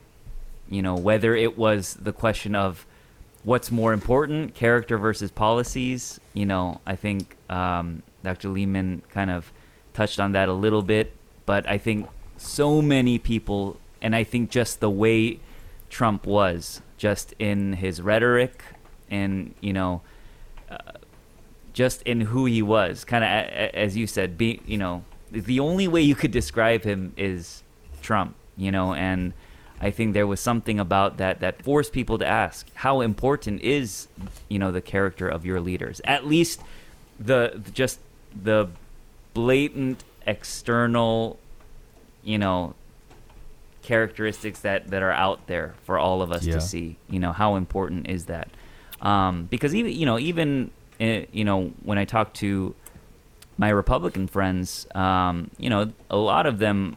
[0.68, 2.86] You know, whether it was the question of
[3.42, 6.20] what's more important, character versus policies.
[6.34, 8.48] You know, I think um, Dr.
[8.48, 9.52] Leeman kind of
[9.94, 11.12] touched on that a little bit,
[11.46, 15.40] but I think so many people, and I think just the way
[15.90, 18.62] Trump was, just in his rhetoric,
[19.10, 20.02] and you know,
[20.70, 20.78] uh,
[21.72, 23.30] just in who he was, kind of
[23.74, 27.62] as you said, be you know, the only way you could describe him is
[28.02, 29.32] Trump, you know, and
[29.80, 34.08] I think there was something about that that forced people to ask how important is
[34.48, 36.00] you know the character of your leaders?
[36.04, 36.60] At least
[37.18, 38.00] the just
[38.34, 38.68] the
[39.34, 41.38] blatant external
[42.22, 42.74] you know
[43.88, 46.54] characteristics that that are out there for all of us Yeah.
[46.54, 46.96] to see.
[47.08, 48.48] You know how important is that?
[49.00, 50.70] Um, because even you know even
[51.00, 52.74] uh, you know when I talk to
[53.56, 56.96] my Republican friends um, you know a lot of them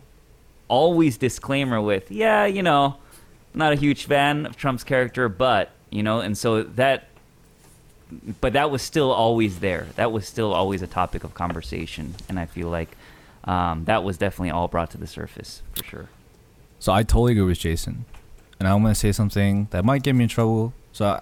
[0.67, 2.95] always disclaimer with yeah you know
[3.53, 7.07] not a huge fan of Trump's character but you know and so that
[8.41, 9.87] but that was still always there.
[9.95, 12.97] That was still always a topic of conversation and I feel like
[13.45, 16.09] um, that was definitely all brought to the surface for sure
[16.81, 18.05] So I totally agree with Jason,
[18.59, 20.73] and I'm gonna say something that might get me in trouble.
[20.93, 21.21] So, I,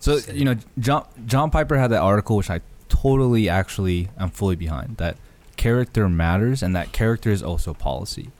[0.00, 4.56] so you know, John John Piper had that article, which I totally actually am fully
[4.56, 4.96] behind.
[4.96, 5.18] That
[5.56, 8.32] character matters, and that character is also policy.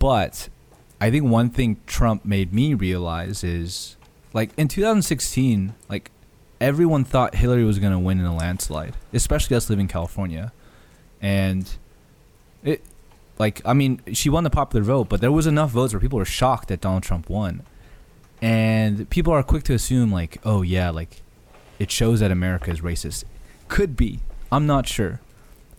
[0.00, 0.48] But
[1.00, 3.96] I think one thing Trump made me realize is,
[4.32, 6.10] like in 2016, like
[6.60, 10.52] everyone thought Hillary was gonna win in a landslide, especially us living in California,
[11.22, 11.70] and
[12.64, 12.82] it
[13.40, 16.18] like I mean, she won the popular vote, but there was enough votes where people
[16.18, 17.62] were shocked that Donald Trump won.
[18.42, 21.22] And people are quick to assume like, oh yeah, like
[21.78, 23.24] it shows that America is racist.
[23.68, 24.20] Could be.
[24.52, 25.20] I'm not sure.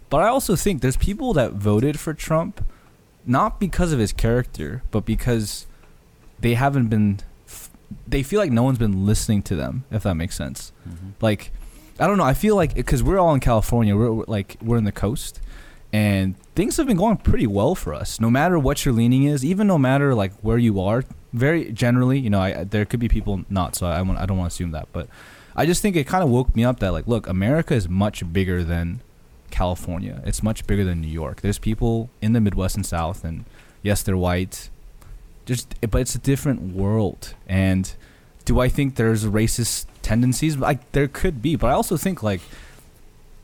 [0.09, 2.65] But I also think there's people that voted for Trump
[3.27, 5.67] not because of his character, but because
[6.39, 7.19] they haven't been
[8.07, 11.09] they feel like no one's been listening to them, if that makes sense mm-hmm.
[11.21, 11.51] like
[11.99, 12.23] I don't know.
[12.23, 15.39] I feel like because we're all in California, we're, we're like we're in the coast,
[15.93, 18.19] and things have been going pretty well for us.
[18.19, 22.19] No matter what your leaning is, even no matter like where you are, very generally,
[22.19, 23.75] you know, I there could be people not.
[23.75, 25.07] So I want I don't want to assume that, but
[25.55, 28.31] I just think it kind of woke me up that like, look, America is much
[28.31, 29.01] bigger than
[29.49, 30.21] California.
[30.25, 31.41] It's much bigger than New York.
[31.41, 33.45] There's people in the Midwest and South, and
[33.81, 34.69] yes, they're white.
[35.45, 37.93] Just, but it's a different world, and
[38.45, 40.55] do I think there's racist tendencies?
[40.57, 42.41] Like there could be, but I also think like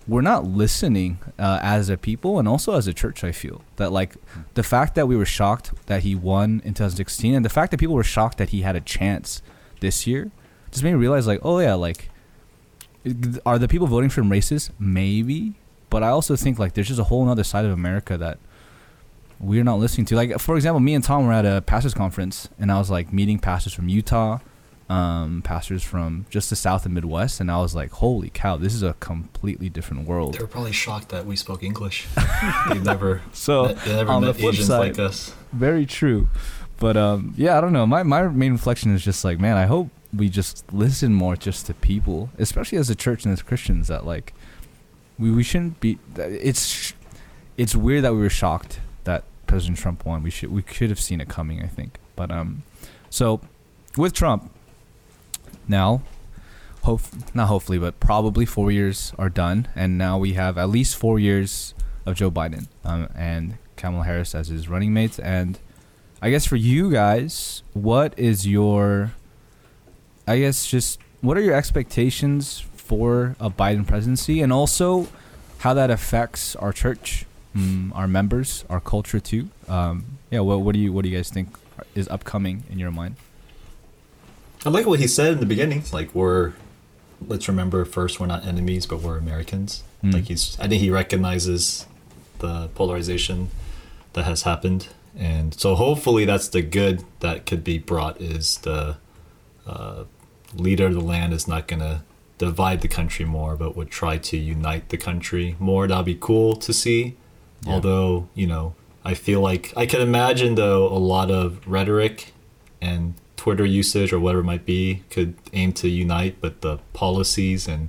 [0.08, 3.24] we're not listening uh, as a people and also as a church.
[3.24, 4.16] I feel that like
[4.54, 7.80] the fact that we were shocked that he won in 2016, and the fact that
[7.80, 9.42] people were shocked that he had a chance
[9.82, 10.32] this year,
[10.72, 12.10] just made me realize like, oh yeah, like
[13.46, 14.72] are the people voting for him racist?
[14.80, 15.54] Maybe,
[15.90, 18.40] but I also think like there's just a whole other side of America that
[19.40, 20.16] we're not listening to.
[20.16, 23.12] Like for example, me and Tom were at a pastors conference, and I was like
[23.12, 24.40] meeting pastors from Utah,
[24.90, 28.74] um, pastors from just the South and Midwest, and I was like, holy cow, this
[28.74, 30.36] is a completely different world.
[30.36, 32.08] They were probably shocked that we spoke English.
[32.70, 35.34] They've never, So, they never on the flip Asians side- like us.
[35.52, 36.30] Very true.
[36.80, 37.88] But um, yeah, I don't know.
[37.88, 41.66] My my main reflection is just like, man, I hope we just listen more just
[41.66, 43.88] to people, especially as a church and as Christians.
[43.88, 44.32] That like,
[45.18, 45.98] we we shouldn't be.
[46.16, 46.94] It's
[47.58, 50.22] it's weird that we were shocked that President Trump won.
[50.22, 51.64] We should we could have seen it coming.
[51.64, 51.98] I think.
[52.16, 52.62] But um,
[53.10, 53.42] so
[53.98, 54.52] with Trump,
[55.70, 56.02] now,
[56.84, 57.02] hope
[57.34, 61.20] not hopefully, but probably four years are done, and now we have at least four
[61.20, 61.74] years
[62.06, 65.20] of Joe Biden um, and Kamala Harris as his running mates.
[65.20, 65.60] And
[66.22, 69.12] I guess for you guys, what is your,
[70.28, 75.08] I guess just what are your expectations for a Biden presidency, and also
[75.60, 79.50] how that affects our church, mm, our members, our culture too.
[79.68, 81.50] Um, yeah, what, what do you what do you guys think
[81.96, 83.16] is upcoming in your mind?
[84.68, 85.82] I like what he said in the beginning.
[85.94, 86.52] Like we're,
[87.26, 89.82] let's remember first, we're not enemies, but we're Americans.
[90.04, 90.14] Mm.
[90.14, 91.86] Like he's, I think he recognizes
[92.40, 93.50] the polarization
[94.12, 98.20] that has happened, and so hopefully that's the good that could be brought.
[98.20, 98.98] Is the
[99.66, 100.04] uh,
[100.54, 102.04] leader of the land is not gonna
[102.38, 105.88] divide the country more, but would try to unite the country more.
[105.88, 107.16] That'd be cool to see.
[107.66, 107.76] Yeah.
[107.76, 112.34] Although you know, I feel like I can imagine though a lot of rhetoric
[112.82, 113.14] and
[113.48, 117.88] Twitter usage or whatever it might be could aim to unite, but the policies and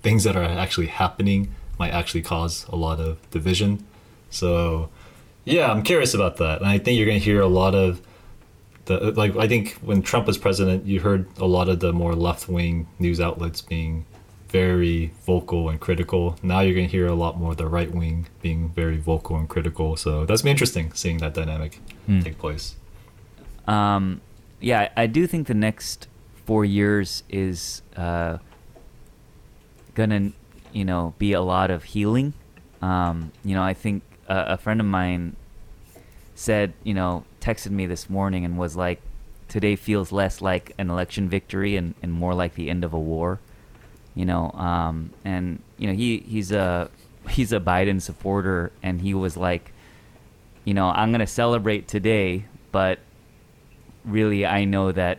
[0.00, 3.84] things that are actually happening might actually cause a lot of division.
[4.30, 4.88] So,
[5.44, 8.00] yeah, I'm curious about that, and I think you're going to hear a lot of
[8.86, 9.36] the like.
[9.36, 12.86] I think when Trump was president, you heard a lot of the more left wing
[12.98, 14.06] news outlets being
[14.48, 16.38] very vocal and critical.
[16.42, 19.36] Now you're going to hear a lot more of the right wing being very vocal
[19.36, 19.96] and critical.
[19.96, 22.20] So that's been interesting seeing that dynamic Hmm.
[22.20, 22.76] take place.
[23.66, 24.22] Um,
[24.64, 26.08] yeah, I do think the next
[26.46, 28.38] four years is uh,
[29.94, 30.32] gonna,
[30.72, 32.32] you know, be a lot of healing.
[32.80, 35.36] Um, you know, I think a, a friend of mine
[36.34, 39.02] said, you know, texted me this morning and was like,
[39.48, 42.98] today feels less like an election victory and, and more like the end of a
[42.98, 43.40] war.
[44.14, 46.88] You know, um, and you know he he's a
[47.28, 49.74] he's a Biden supporter, and he was like,
[50.64, 52.98] you know, I'm gonna celebrate today, but
[54.04, 55.18] really I know that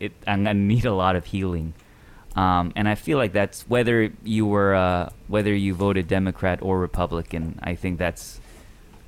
[0.00, 1.74] it I'm gonna need a lot of healing.
[2.36, 6.78] Um, and I feel like that's whether you were uh, whether you voted Democrat or
[6.78, 7.58] Republican.
[7.62, 8.40] I think that's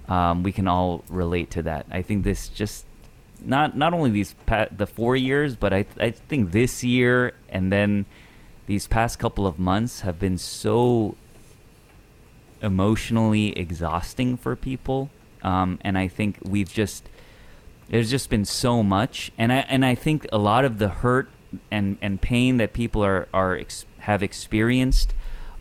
[0.08, 1.86] um, we can all relate to that.
[1.90, 2.86] I think this just
[3.44, 7.70] not not only these pa- the four years, but I I think this year and
[7.70, 8.06] then
[8.66, 11.16] these past couple of months have been so
[12.62, 15.10] emotionally exhausting for people.
[15.42, 17.08] Um, and I think we've just
[17.90, 21.28] there's just been so much, and I and I think a lot of the hurt
[21.70, 25.12] and and pain that people are are ex- have experienced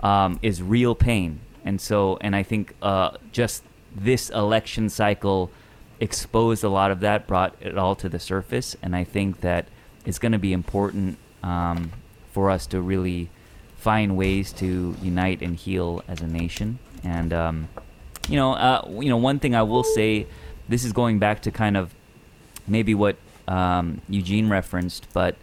[0.01, 3.63] um, is real pain, and so and I think uh, just
[3.95, 5.51] this election cycle
[5.99, 9.67] exposed a lot of that, brought it all to the surface, and I think that
[10.05, 11.91] it's going to be important um,
[12.31, 13.31] for us to really
[13.75, 17.69] find ways to unite and heal as a nation, and um,
[18.29, 20.27] you know, uh, you know, one thing I will say,
[20.69, 21.95] this is going back to kind of
[22.69, 23.17] maybe what
[23.47, 25.35] um, Eugene referenced, but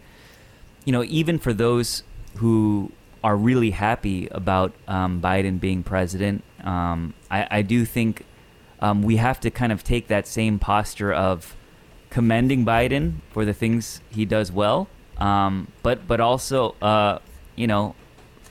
[0.85, 2.03] you know, even for those
[2.37, 2.91] who
[3.23, 8.25] are really happy about um, Biden being president, um, I, I do think
[8.79, 11.55] um, we have to kind of take that same posture of
[12.09, 17.19] commending Biden for the things he does well, um, but but also uh,
[17.55, 17.95] you know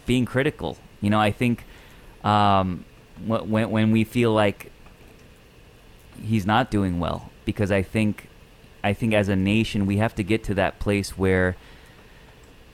[0.04, 0.76] being critical.
[1.00, 1.64] You know, I think
[2.24, 2.84] um,
[3.24, 4.72] when when we feel like
[6.22, 8.28] he's not doing well, because I think
[8.86, 11.56] I think as a nation we have to get to that place where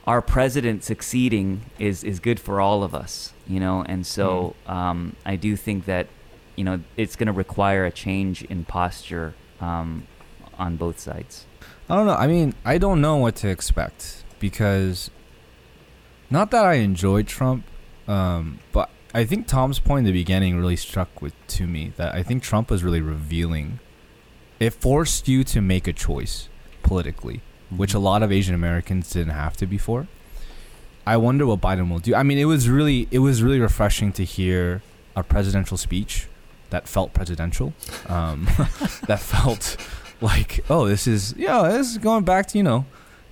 [0.06, 3.82] our president succeeding is is good for all of us, you know.
[3.82, 6.08] And so um, I do think that
[6.54, 10.06] you know it's going to require a change in posture um,
[10.58, 11.46] on both sides.
[11.88, 12.14] I don't know.
[12.14, 15.10] I mean, I don't know what to expect because
[16.28, 17.64] not that I enjoyed Trump,
[18.06, 22.14] um, but I think Tom's point in the beginning really struck with to me that
[22.14, 23.78] I think Trump was really revealing.
[24.62, 26.48] It forced you to make a choice
[26.82, 27.40] politically,
[27.70, 30.06] which a lot of Asian Americans didn't have to before.
[31.06, 32.14] I wonder what Biden will do.
[32.14, 34.82] I mean, it was really it was really refreshing to hear
[35.16, 36.28] a presidential speech
[36.70, 37.74] that felt presidential,
[38.06, 38.44] um,
[39.06, 39.76] that felt
[40.20, 42.84] like oh this is yeah this is going back to you know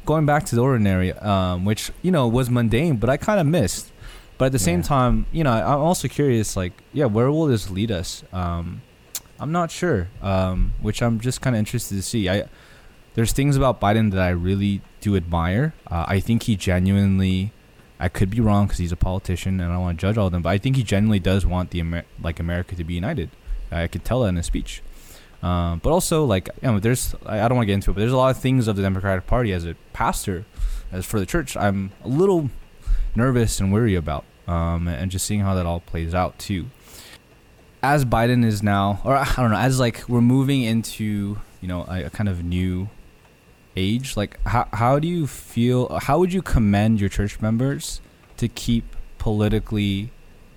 [0.05, 3.47] going back to the ordinary, um, which you know was mundane, but I kind of
[3.47, 3.93] missed.
[4.39, 7.69] But at the same time, you know, I'm also curious, like, yeah, where will this
[7.69, 8.25] lead us?
[8.33, 8.81] Um,
[9.41, 12.29] I'm not sure, um, which I'm just kind of interested to see.
[12.29, 12.45] I
[13.15, 15.75] there's things about Biden that I really do admire.
[15.87, 17.53] Uh, I think he genuinely,
[17.99, 20.27] I could be wrong because he's a politician and I don't want to judge all
[20.27, 22.95] of them, but I think he genuinely does want the Amer- like America to be
[22.95, 23.31] united.
[23.73, 24.83] I could tell that in his speech.
[25.43, 27.95] Um, but also, like, you know, there's I I don't want to get into it,
[27.95, 30.45] but there's a lot of things of the Democratic Party as a pastor,
[30.93, 32.51] as for the church, I'm a little
[33.15, 36.67] nervous and weary about, um, and just seeing how that all plays out too.
[37.83, 41.85] As Biden is now, or I don't know, as like we're moving into you know
[41.89, 42.89] a, a kind of new
[43.77, 45.89] age, like how how do you feel?
[46.01, 48.01] How would you commend your church members
[48.37, 48.85] to keep
[49.19, 50.11] politically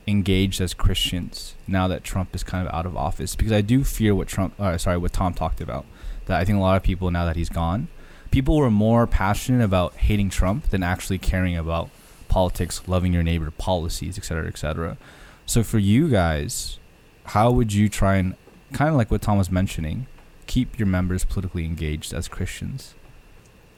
[0.05, 3.35] engaged as Christians now that Trump is kind of out of office?
[3.35, 5.85] Because I do fear what Trump, uh, sorry, what Tom talked about.
[6.25, 7.87] That I think a lot of people now that he's gone,
[8.31, 11.89] people were more passionate about hating Trump than actually caring about
[12.27, 14.97] politics, loving your neighbor policies, et cetera, et cetera.
[15.45, 16.79] So for you guys,
[17.25, 18.35] how would you try and
[18.73, 20.07] kind of like what Tom was mentioning,
[20.47, 22.95] keep your members politically engaged as Christians?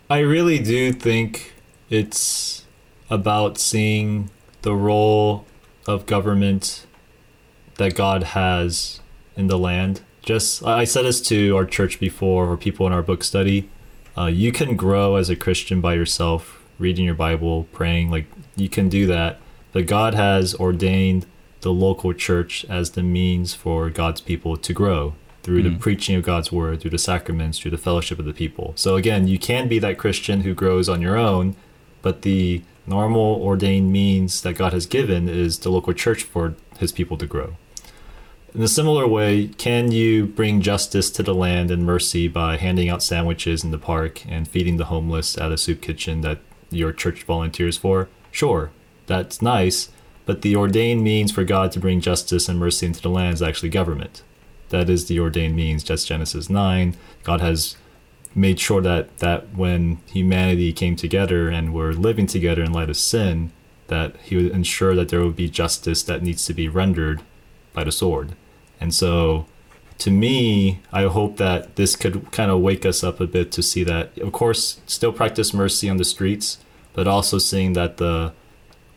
[0.10, 1.54] I really do think
[1.90, 2.66] it's
[3.10, 4.30] about seeing
[4.62, 5.46] the role
[5.88, 6.86] of government
[7.76, 9.02] that God has
[9.36, 10.02] in the land.
[10.22, 13.70] Just I said this to our church before, or people in our book study.
[14.18, 18.10] Uh, you can grow as a Christian by yourself, reading your Bible, praying.
[18.10, 18.26] Like
[18.56, 19.40] you can do that,
[19.72, 21.26] but God has ordained
[21.66, 25.74] the local church as the means for God's people to grow through mm.
[25.74, 28.74] the preaching of God's word, through the sacraments, through the fellowship of the people.
[28.76, 31.56] So again, you can be that Christian who grows on your own,
[32.04, 36.92] but the normal ordained means that God has given is the local church for his
[36.92, 37.56] people to grow.
[38.54, 42.90] In a similar way, can you bring justice to the land and mercy by handing
[42.90, 46.94] out sandwiches in the park and feeding the homeless at a soup kitchen that your
[46.94, 48.08] church volunteers for?
[48.32, 48.70] Sure,
[49.08, 49.90] that's nice,
[50.26, 53.42] but the ordained means for God to bring justice and mercy into the land is
[53.42, 54.24] actually government.
[54.70, 55.84] That is the ordained means.
[55.84, 56.96] That's Genesis 9.
[57.24, 57.78] God has
[58.34, 62.98] made sure that, that when humanity came together and were living together in light of
[62.98, 63.52] sin,
[63.88, 67.22] that he would ensure that there would be justice that needs to be rendered
[67.74, 68.36] by the sword.
[68.82, 69.46] And so,
[70.00, 73.64] to me, I hope that this could kind of wake us up a bit to
[73.64, 76.58] see that, of course, still practice mercy on the streets,
[76.94, 78.34] but also seeing that the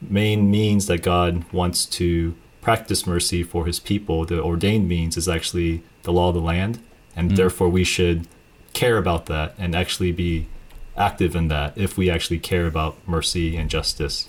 [0.00, 5.28] main means that God wants to practice mercy for his people, the ordained means, is
[5.28, 6.80] actually the law of the land.
[7.16, 7.36] And mm.
[7.36, 8.26] therefore, we should
[8.72, 10.48] care about that and actually be
[10.96, 14.28] active in that if we actually care about mercy and justice.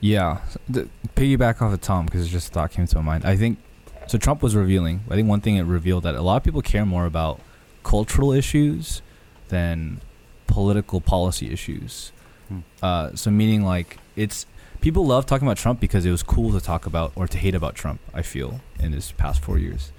[0.00, 0.40] Yeah.
[0.68, 3.24] The, piggyback off of Tom, because it just a thought came to my mind.
[3.24, 3.58] I think
[4.06, 5.00] so Trump was revealing.
[5.10, 7.40] I think one thing it revealed that a lot of people care more about
[7.82, 9.02] cultural issues
[9.48, 10.00] than
[10.46, 12.12] political policy issues.
[12.48, 12.58] Hmm.
[12.82, 14.46] Uh, so meaning like it's
[14.80, 17.54] people love talking about Trump because it was cool to talk about or to hate
[17.54, 18.00] about Trump.
[18.12, 19.92] I feel in his past four years,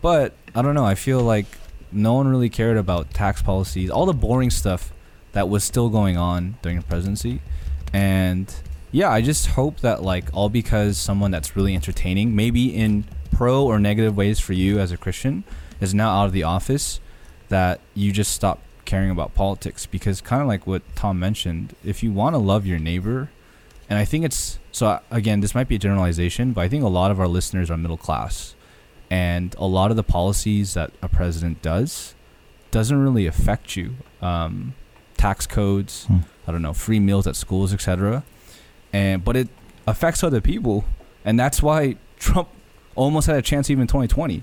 [0.00, 0.84] but I don't know.
[0.86, 1.46] I feel like
[1.90, 4.92] no one really cared about tax policies, all the boring stuff
[5.32, 7.40] that was still going on during the presidency,
[7.92, 8.52] and
[8.92, 13.64] yeah, I just hope that like all because someone that's really entertaining, maybe in pro
[13.64, 15.44] or negative ways for you as a Christian
[15.80, 17.00] is now out of the office,
[17.48, 22.02] that you just stop caring about politics because kind of like what Tom mentioned, if
[22.02, 23.30] you want to love your neighbor,
[23.92, 26.88] and I think it's so again, this might be a generalization, but I think a
[26.88, 28.54] lot of our listeners are middle class,
[29.10, 32.14] and a lot of the policies that a president does
[32.70, 33.96] doesn't really affect you.
[34.22, 34.72] Um,
[35.18, 36.20] tax codes, hmm.
[36.46, 38.24] I don't know, free meals at schools, etc.
[38.94, 39.48] And but it
[39.86, 40.86] affects other people,
[41.22, 42.48] and that's why Trump
[42.94, 44.42] almost had a chance even 2020.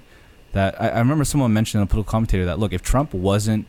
[0.51, 3.65] That I, I remember someone mentioned in a political commentator that look, if Trump wasn't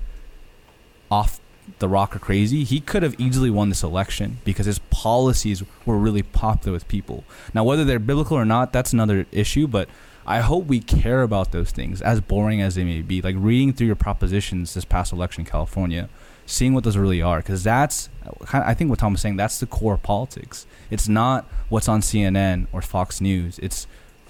[1.10, 1.40] off
[1.78, 5.98] the rock or crazy, he could have easily won this election because his policies were
[5.98, 7.24] really popular with people.
[7.54, 9.66] Now, whether they're biblical or not, that's another issue.
[9.66, 9.88] But
[10.26, 13.22] I hope we care about those things, as boring as they may be.
[13.22, 16.08] Like reading through your propositions this past election in California,
[16.46, 18.08] seeing what those really are, because that's
[18.52, 19.36] I think what Tom was saying.
[19.36, 20.66] That's the core of politics.
[20.90, 23.58] It's not what's on CNN or Fox News.
[23.60, 23.86] It's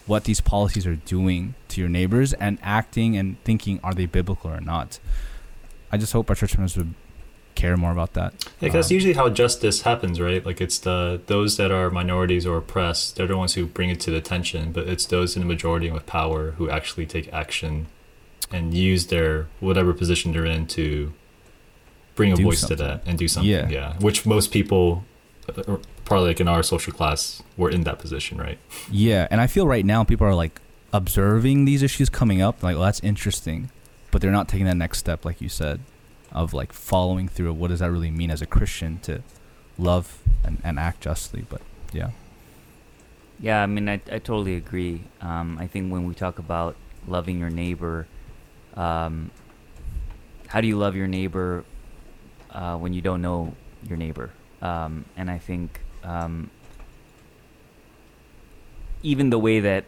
[0.07, 4.51] what these policies are doing to your neighbors and acting and thinking are they biblical
[4.51, 4.99] or not.
[5.93, 6.95] I just hope our church members would
[7.61, 8.34] care more about that.
[8.61, 10.44] Yeah, um, that's usually how justice happens, right?
[10.44, 14.00] Like it's the those that are minorities or oppressed, they're the ones who bring it
[14.00, 17.32] to the attention, but it's those in the majority and with power who actually take
[17.32, 17.86] action
[18.50, 21.12] and use their whatever position they're in to
[22.14, 22.76] bring a voice something.
[22.78, 23.51] to that and do something.
[23.51, 23.68] Yeah.
[23.68, 23.94] yeah.
[23.98, 25.05] Which most people
[25.48, 28.59] uh, probably like in our social class we're in that position right
[28.90, 30.60] yeah and i feel right now people are like
[30.93, 33.70] observing these issues coming up like well that's interesting
[34.10, 35.80] but they're not taking that next step like you said
[36.32, 39.23] of like following through what does that really mean as a christian to
[39.78, 41.61] love and, and act justly but
[41.93, 42.11] yeah.
[43.40, 45.02] Yeah i mean i, I totally agree.
[45.20, 46.77] Um, i think when we talk about
[47.07, 48.07] loving your neighbor
[48.74, 49.31] um,
[50.51, 51.65] how do you love your neighbor
[52.51, 53.55] uh, when you don't know
[53.89, 54.31] your neighbor?
[54.61, 56.51] Um, and I think um,
[59.02, 59.85] even the way that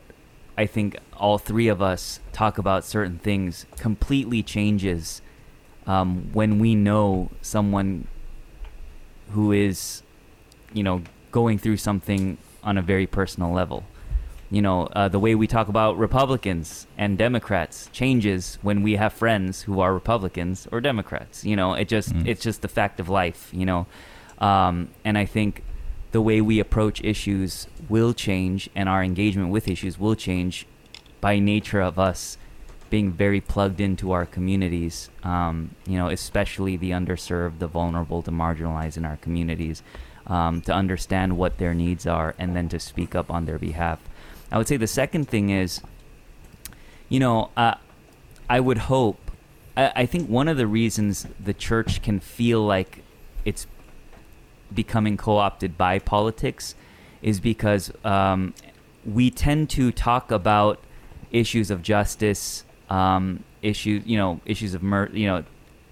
[0.56, 5.20] I think all three of us talk about certain things completely changes
[5.86, 8.06] um, when we know someone
[9.30, 10.02] who is,
[10.72, 13.84] you know, going through something on a very personal level.
[14.50, 19.14] You know, uh, the way we talk about Republicans and Democrats changes when we have
[19.14, 21.42] friends who are Republicans or Democrats.
[21.44, 22.26] You know, it just mm.
[22.26, 23.48] it's just the fact of life.
[23.52, 23.86] You know,
[24.38, 25.64] um, and I think
[26.12, 30.66] the way we approach issues will change and our engagement with issues will change
[31.22, 32.36] by nature of us
[32.92, 35.54] being very plugged into our communities, um,
[35.86, 39.82] you know, especially the underserved, the vulnerable, the marginalized in our communities.
[40.26, 43.98] um, to understand what their needs are, and then to speak up on their behalf.
[44.50, 45.80] I would say the second thing is,
[47.08, 47.74] you know, uh,
[48.48, 49.30] I would hope.
[49.76, 53.02] I, I think one of the reasons the church can feel like
[53.44, 53.66] it's
[54.72, 56.74] becoming co-opted by politics
[57.20, 58.54] is because um,
[59.04, 60.78] we tend to talk about
[61.30, 62.64] issues of justice,
[62.96, 63.24] um,
[63.70, 65.38] issues you know issues of mur- you know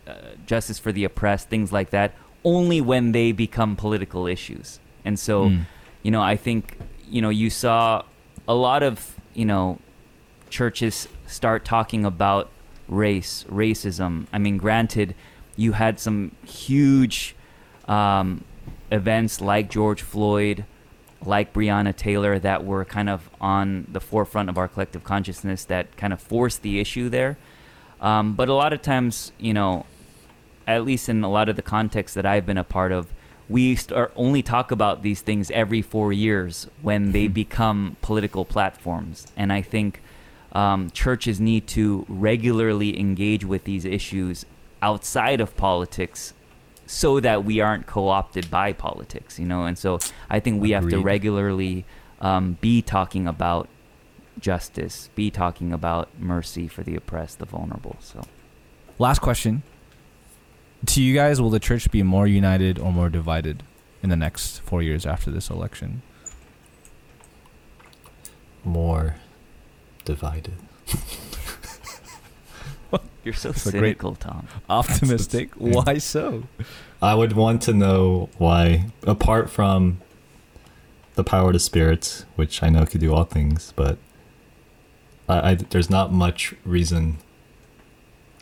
[0.07, 0.13] uh,
[0.47, 2.09] justice for the oppressed, things like that,
[2.45, 4.81] only when they become political issues.
[5.05, 5.61] And so, Mm.
[6.05, 6.63] you know, I think
[7.09, 8.03] you know you saw
[8.49, 8.95] a lot of
[9.35, 9.79] you know
[10.51, 12.45] churches start talking about
[12.89, 14.27] race, racism.
[14.33, 15.15] I mean, granted,
[15.57, 17.37] you had some huge
[17.87, 18.43] um,
[18.91, 20.65] events like George Floyd,
[21.25, 25.97] like Breonna Taylor, that were kind of on the forefront of our collective consciousness that
[25.97, 27.37] kind of forced the issue there.
[28.01, 29.85] Um, but a lot of times, you know,
[30.67, 33.13] at least in a lot of the contexts that I've been a part of,
[33.49, 39.27] we start only talk about these things every four years when they become political platforms.
[39.37, 40.01] And I think
[40.53, 44.47] um, churches need to regularly engage with these issues
[44.81, 46.33] outside of politics
[46.91, 49.99] so that we aren't co-opted by politics you know and so
[50.29, 51.85] i think we have to regularly
[52.21, 53.69] um, be talking about
[54.39, 58.23] justice be talking about mercy for the oppressed the vulnerable so
[59.01, 59.63] Last question.
[60.85, 63.63] To you guys, will the church be more united or more divided
[64.03, 66.03] in the next four years after this election?
[68.63, 69.17] More
[70.05, 70.57] divided.
[73.25, 75.51] you're so That's cynical tom Optimistic.
[75.57, 76.45] Why so?
[77.03, 80.01] I would want to know why, apart from
[81.15, 83.99] the power of the spirits, which I know could do all things, but
[85.29, 87.19] I, I, there's not much reason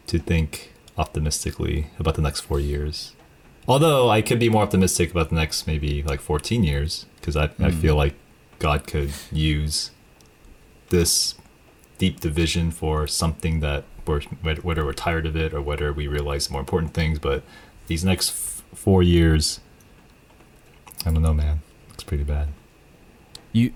[0.06, 3.12] to think optimistically about the next four years.
[3.66, 7.44] Although I could be more optimistic about the next maybe like 14 years, because I,
[7.44, 7.80] I Mm.
[7.80, 8.14] feel like
[8.58, 9.90] God could use
[10.88, 11.34] this
[11.98, 16.50] deep division for something that we're, whether we're tired of it or whether we realize
[16.50, 17.18] more important things.
[17.18, 17.42] But
[17.86, 19.60] these next f- four years,
[21.06, 21.60] I don't know, man.
[21.94, 22.48] It's pretty bad.
[23.52, 23.72] You,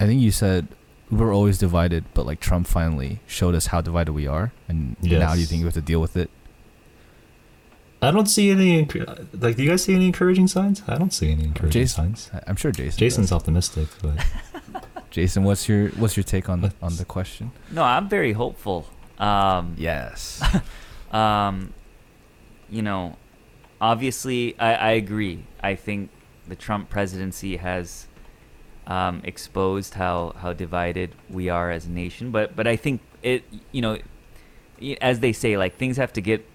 [0.00, 0.68] I think you said
[1.10, 4.96] we were always divided, but like Trump finally showed us how divided we are, and
[5.02, 6.30] now do you think you have to deal with it?
[8.02, 8.80] I don't see any
[9.32, 9.56] like.
[9.56, 10.82] Do you guys see any encouraging signs?
[10.86, 12.30] I don't see any encouraging Jason, signs.
[12.34, 12.98] I- I'm sure Jason.
[12.98, 13.36] Jason's does.
[13.36, 14.26] optimistic, but
[15.10, 17.52] Jason, what's your what's your take on the, on the question?
[17.70, 18.86] no i'm very hopeful
[19.18, 20.42] um, Yes.
[21.12, 21.72] um,
[22.70, 23.16] you know,
[23.80, 25.44] obviously, I, I agree.
[25.62, 26.10] I think
[26.48, 28.06] the Trump presidency has
[28.86, 32.30] um, exposed how, how divided we are as a nation.
[32.30, 33.98] But but I think it, you know,
[35.00, 36.46] as they say, like things have to get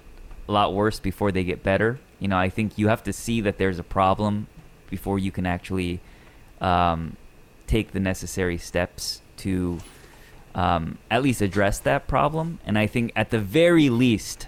[0.48, 1.99] a lot worse before they get better.
[2.19, 4.48] You know, I think you have to see that there's a problem
[4.90, 6.02] before you can actually
[6.60, 7.15] um,
[7.68, 9.80] take the necessary steps to
[10.56, 12.60] um, at least address that problem.
[12.66, 14.48] And I think at the very least,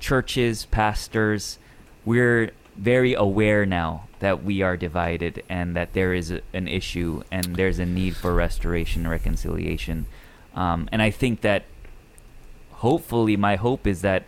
[0.00, 1.58] churches, pastors,
[2.04, 7.22] we're very aware now that we are divided and that there is a, an issue
[7.30, 10.06] and there's a need for restoration and reconciliation.
[10.54, 11.64] Um, and I think that
[12.72, 14.24] hopefully, my hope is that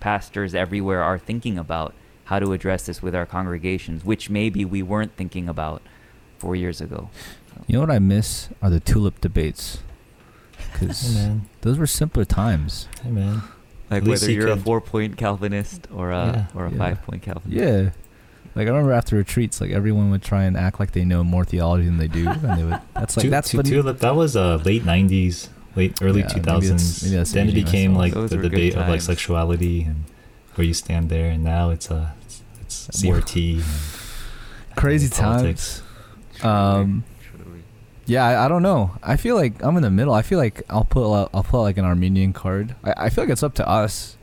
[0.00, 1.94] pastors everywhere are thinking about
[2.24, 5.82] how to address this with our congregations, which maybe we weren't thinking about
[6.38, 7.10] four years ago.
[7.66, 9.78] You know what I miss are the tulip debates,
[10.72, 12.88] because man, those were simpler times.
[13.02, 13.42] hey man.
[13.90, 16.46] Like whether you you're a four point Calvinist or a Yeah.
[16.54, 16.78] or a Yeah.
[16.78, 17.50] five point Calvinist.
[17.52, 17.90] Yeah.
[18.54, 21.44] Like I remember after retreats, like everyone would try and act like they know more
[21.44, 22.80] theology than they do, and they would.
[22.94, 23.98] That's like Tu- that's tu- but tulip.
[23.98, 26.44] That was uh, late '90s, late early Yeah, maybe 2000s.
[26.68, 30.04] that's- maybe that's then it became like Those the were debate of like sexuality and
[30.54, 32.10] where you stand there, and now it's uh,
[32.62, 33.56] it's, it's CRT.
[33.56, 33.64] and
[34.76, 35.82] crazy politics.
[36.38, 36.44] times.
[36.44, 37.04] Um,
[38.06, 38.96] Yeah, I, I don't know.
[39.02, 40.12] I feel like I'm in the middle.
[40.12, 42.74] I feel like I'll put a- I'll put like an Arminian card.
[42.84, 44.16] I, I feel like it's up to us.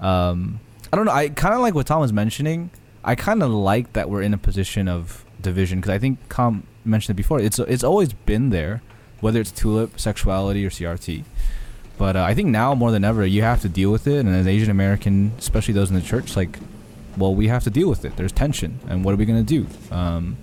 [0.00, 0.60] Um,
[0.92, 1.12] I don't know.
[1.12, 2.70] I kind of like what Tom was mentioning.
[3.04, 6.64] I kind of like that we're in a position of division because I think Tom
[6.84, 7.40] mentioned it before.
[7.40, 8.82] It's it's always been there,
[9.20, 11.24] whether it's tulip, sexuality, or CRT.
[11.98, 14.20] But uh, I think now more than ever, you have to deal with it.
[14.20, 16.58] And as Asian American, especially those in the church, like,
[17.16, 18.16] well, we have to deal with it.
[18.16, 19.66] There's tension, and what are we gonna do?
[19.90, 20.36] Um,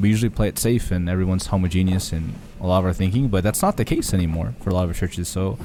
[0.00, 3.42] we usually play it safe and everyone's homogeneous in a lot of our thinking, but
[3.42, 5.28] that's not the case anymore for a lot of churches.
[5.28, 5.58] So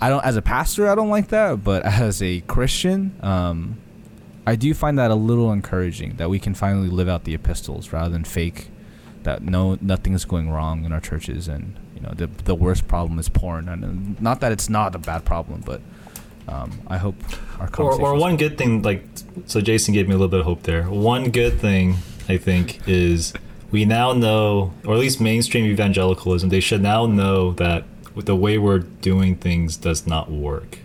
[0.00, 3.78] I don't, as a pastor, I don't like that, but as a Christian, um,
[4.46, 7.92] I do find that a little encouraging that we can finally live out the epistles
[7.92, 8.68] rather than fake
[9.22, 13.18] that no nothing's going wrong in our churches and you know the the worst problem
[13.18, 15.82] is porn and not that it's not a bad problem but
[16.48, 17.16] um, I hope
[17.60, 19.04] our Or, or one good thing, like
[19.44, 20.84] so, Jason gave me a little bit of hope there.
[20.84, 21.98] One good thing
[22.30, 23.32] I think, is
[23.70, 27.84] we now know, or at least mainstream evangelicalism, they should now know that
[28.16, 30.80] the way we're doing things does not work.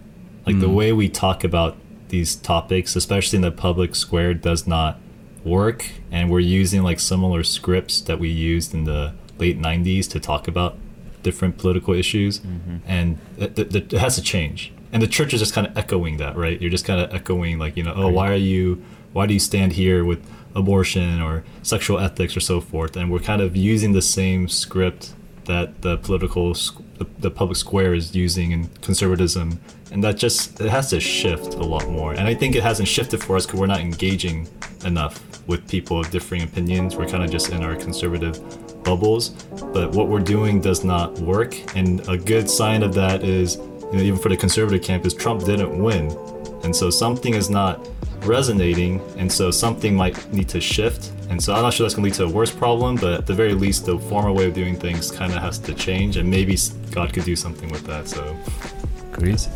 [0.46, 0.62] Like mm.
[0.62, 1.76] the way we talk about
[2.10, 5.00] these topics, especially in the public square, does not
[5.44, 5.90] work.
[6.12, 10.48] And we're using like similar scripts that we used in the late 90s to talk
[10.48, 10.78] about
[11.24, 12.40] different political issues.
[12.40, 12.78] Mm-hmm.
[12.86, 14.72] And it, it, it has to change.
[14.94, 16.62] And the church is just kind of echoing that, right?
[16.62, 19.40] You're just kind of echoing, like, you know, oh, why are you, why do you
[19.40, 20.26] stand here with
[20.56, 22.96] abortion or sexual ethics or so forth?
[22.96, 25.14] And we're kind of using the same script
[25.46, 26.56] that the political
[27.20, 29.60] the, public square is using in conservatism
[29.92, 32.14] and that just it has to shift a lot more.
[32.14, 34.48] And i think it hasn't shifted for us because we're not engaging
[34.84, 36.96] enough with people of differing opinions.
[36.96, 38.42] We're kind of just in our conservative
[38.84, 39.30] bubbles.
[39.74, 43.92] But what we're doing does not work and a good sign of that is you
[43.94, 46.10] know even for the conservative camp is trump didn't win
[46.66, 47.88] and so something is not
[48.24, 52.12] resonating and so something might need to shift and so I'm not sure that's going
[52.12, 54.54] to lead to a worse problem, but at the very least, the former way of
[54.54, 56.58] doing things kind of has to change, and maybe
[56.92, 58.08] God could do something with that.
[58.08, 58.38] So,
[59.12, 59.48] great.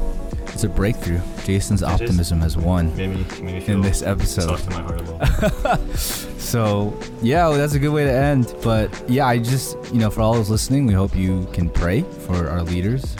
[0.48, 1.22] It's a breakthrough.
[1.46, 4.58] Jason's optimism has won maybe, maybe in this episode.
[5.96, 8.54] so, yeah, well, that's a good way to end.
[8.64, 12.02] But yeah, I just, you know, for all those listening, we hope you can pray
[12.02, 13.16] for our leaders.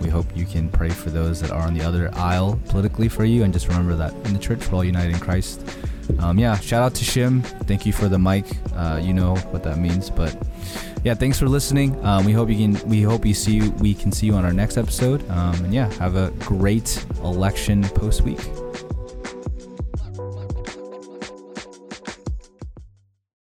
[0.00, 3.24] We hope you can pray for those that are on the other aisle politically for
[3.24, 3.44] you.
[3.44, 5.62] And just remember that in the church, we're all united in Christ
[6.18, 7.42] um, yeah, shout out to Shim.
[7.66, 8.44] Thank you for the mic.
[8.74, 10.36] Uh, you know what that means, but
[11.04, 12.04] yeah, thanks for listening.
[12.04, 12.88] Um, we hope you can.
[12.88, 13.68] We hope you see.
[13.70, 15.28] We can see you on our next episode.
[15.30, 18.40] Um, and yeah, have a great election post week.